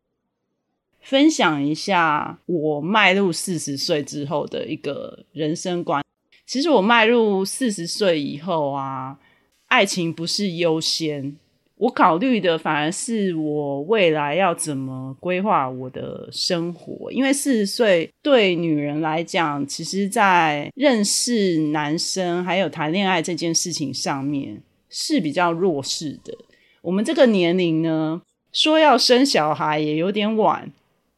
[1.00, 6.04] 分享一下我迈入四十岁之后的一个人生观。
[6.50, 9.20] 其实我迈入四十岁以后啊，
[9.68, 11.38] 爱情不是优先，
[11.76, 17.12] 我考虑的反而是我未来要怎么规划我的生活。
[17.12, 24.60] 因为四十岁对女人来讲，其实在认识男生还有谈恋爱这件事情上面
[24.90, 26.36] 是比较弱势的。
[26.82, 30.74] 我们这个年龄呢，说要生小孩也有点晚。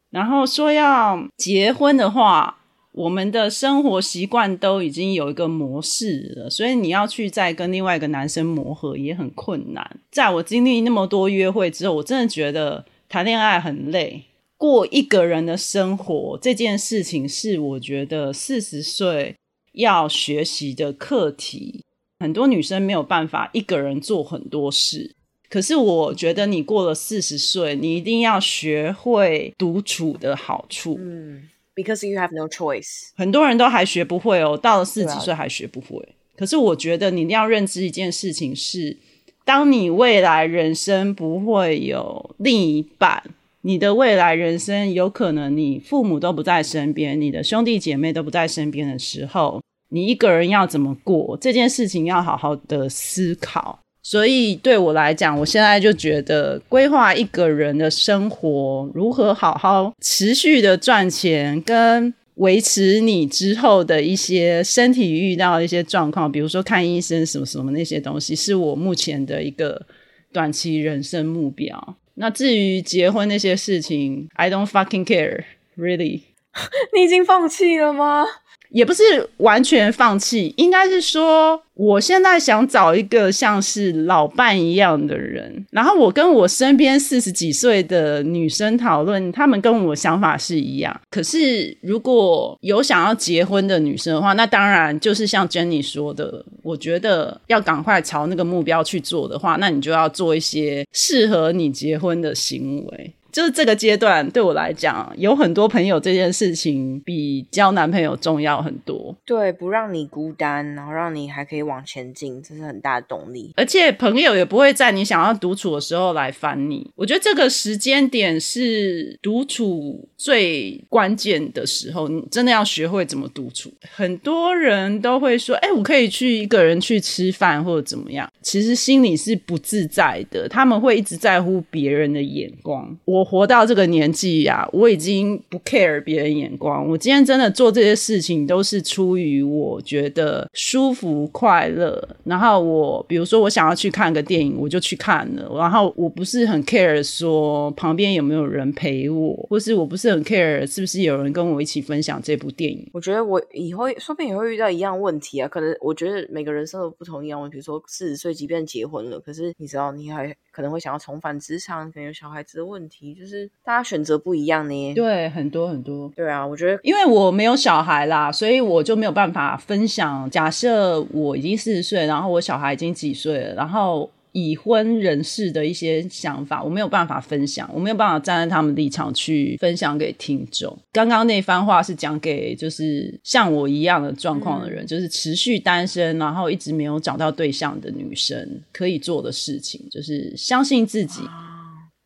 [0.09, 2.60] 然后说要结婚的话，
[2.93, 9.99] 我们的生活习惯都已经有一个模式了，所以你要去再跟另外一个男生磨合也很困难。
[10.11, 14.25] 在我经历那么多约会之后，我真的觉得谈恋爱很累，
[14.57, 19.35] 过一个人的生活这件事情是我觉得四十岁
[19.73, 21.85] 要学习的课题。
[22.19, 25.15] 很多女生没有办法一个人做很多事。
[25.49, 30.97] 可是我觉得你过了四十岁，你一定要学会独处的好处。
[30.99, 31.43] 嗯
[31.81, 33.09] ，because you have no choice。
[33.15, 36.07] 很多人都还学不会哦，到了四十岁还学不会。
[36.35, 38.97] 可是我觉得你一定要认知一件事情是：
[39.45, 43.23] 当你未来人生不会有另一半，
[43.61, 51.37] 你的未来人生有可能你父母都不在身边，你的兄弟姐妹都不在身边的时候，你一个人要怎么过？
[51.39, 53.79] 这件事情要好好的思考。
[54.03, 69.85] 所以对我来讲，我现在就觉得规划一个人的生活，如何好好持续的赚钱，跟维持你之后的一些身体遇到一些状况，比如说看医生什么什么那些东西，是我目前的一个
[70.33, 71.97] 短期人生目标。
[72.15, 75.43] 那至于结婚那些事情，I don't fucking care,
[75.77, 76.21] really。
[76.93, 78.25] 你已经放弃了吗？
[78.71, 79.03] 也不是
[79.37, 85.65] 完全放弃，应该是说，我现在想找一个像是老伴一样的人。
[85.71, 91.01] 然后我跟我身边四十几岁的女生讨论，她们跟我想法是一样。
[91.09, 103.13] 可是如果有想要结婚的女生的话，那当然就是像 Jenny 说的，我觉得要赶快朝那个目标去做的话，那你就要做一些适合你结婚的行为。
[103.31, 109.15] 就是这个阶段对我来讲，有很多朋友这件事情比交男朋友重要很多。
[109.25, 113.53] 对，不让你孤单，然后让你还可以往前进，这是很大的动力。
[113.55, 116.91] 而且朋友也不会在你想要独处的时候来烦你。
[116.95, 123.71] 我觉得这个时间点是独处最关键的时候，你真的要学会怎么独处。
[123.91, 132.97] 很多人都会说：“哎，我可以去一个人去吃饭或者怎么样。”其实心里是不自在的，他们会一直在乎别人的眼光。
[133.05, 133.20] 我。
[133.21, 136.87] 我活到这个年纪呀，我已经不 care 别人眼光。
[136.89, 142.17] 我今天真的做这些事情，都是出于我觉得舒服快乐。
[142.23, 145.55] 然后我，比如说我想要去看个电影，我就去看了。
[145.55, 152.89] 然后我不是很 care 说旁边有没有人陪我，或是我不是很 care 是不是有人跟我一起分享这部电影。
[152.91, 155.47] 我觉得我以后说不定也会遇到一样问题啊。
[155.47, 157.47] 可能我觉得每个人生都不同一样。
[157.51, 163.10] 比如说四十岁，即便结婚了，可是你知道，你还可能会想要重返职场，可能有小孩子的问题。
[163.13, 170.29] 就是大家选择不一样呢，对，很多很多，对啊，我觉得，因为我没有小孩啦，所以我就没有办法分享。
[170.29, 174.09] 假设我已经四十岁，然后我小孩已经几岁了，然后。
[174.33, 180.73] 已婚人士的一些想法，我没有办法分享，我没有办法站在他们立场去分享给听众。
[180.93, 191.19] 刚刚那番话是讲给就是像我一样的状况的人，就是持续单身，然后一直没有找到对象的女生可以做的事情，就是相信自己。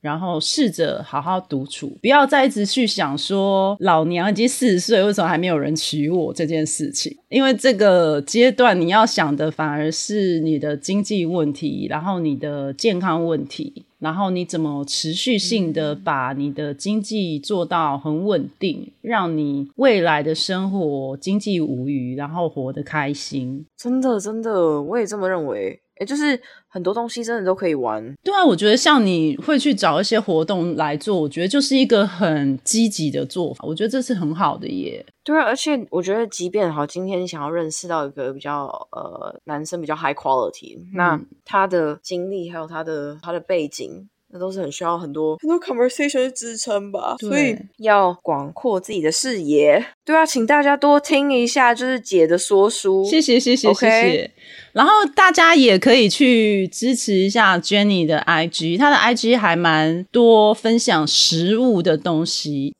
[0.05, 7.17] 然后试着好好独处，不要再一直去想说老娘已经四十岁，为什么还没有人娶我这件事情。
[7.29, 23.65] 因为这个阶段你要想的反而是你的经济问题，然后你的健康问题，然后你怎么持续性的把你的经济做到很稳定，让你未来的生活经济无虞，然后活得开心。
[23.75, 25.79] 真的，真的，我也这么认为。
[25.97, 28.03] 哎，就是很多东西真的都可以玩。
[28.23, 33.63] 对啊，我觉得像你会去找一些活动来做，我觉得就是一个很积极的做法。
[33.65, 35.05] 我觉得这是很好的耶。
[35.23, 44.07] 对啊，而且我觉得，即便好，今天你想要认识到一个比较呃男生比较 high quality，那他的经历还有他的他的背景。
[44.35, 47.15] 那都是很需要很多很多 conversation 支撑吧。
[47.19, 49.81] 所以要广阔自己的视野。
[50.03, 53.05] 对啊，请大家多听一下，就是姐的说书。
[53.05, 54.31] 谢谢谢谢谢谢。
[54.73, 62.75] 然后大家也可以去支持一下 Jenny 的 IG，她的 IG 还蛮多分享食物的东西。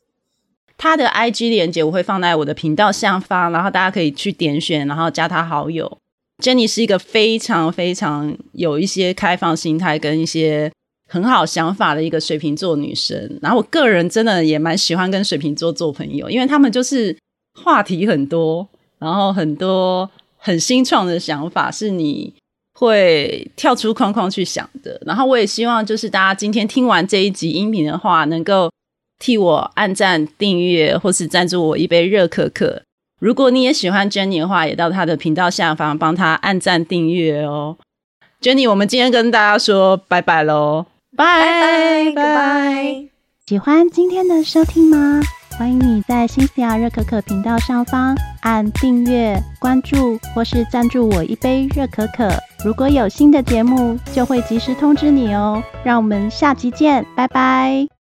[0.78, 5.98] 她的 IG 链接我会放在我的频道下方，然后大家可以去点选，然后加她好友。
[6.44, 10.70] Jenny 是一个非常非常有一些开放心态跟一些
[11.10, 13.40] 很好想法的一个水瓶座女生。
[13.42, 17.16] 然后我个人真的也蛮喜欢跟水瓶座做朋友，因为他们就是
[17.62, 18.68] 话题很多，
[19.00, 22.34] 然后很多很新创的想法是你
[22.78, 25.00] 会跳出框框去想的。
[25.06, 28.70] 然后我也希望就是大家今天听完这一集音频的话，能够
[29.20, 32.82] 替我按赞、订阅，或是赞助我一杯热可可。
[33.22, 37.78] 如果你也喜欢 Jenny 的话，也到她的频道下方帮她按赞订阅哦。
[38.42, 40.86] Jenny，我们今天跟大家说拜拜喽，
[41.16, 43.06] 拜拜拜。
[43.46, 45.22] 喜欢今天的收听吗？
[45.58, 52.30] 欢迎你在新西亚热可可频道上方按订阅、关注或是赞助我一杯热可可。
[52.66, 55.64] 如果有新的节目，就会及时通知你哦。
[55.84, 57.95] 让我们下集见，拜拜。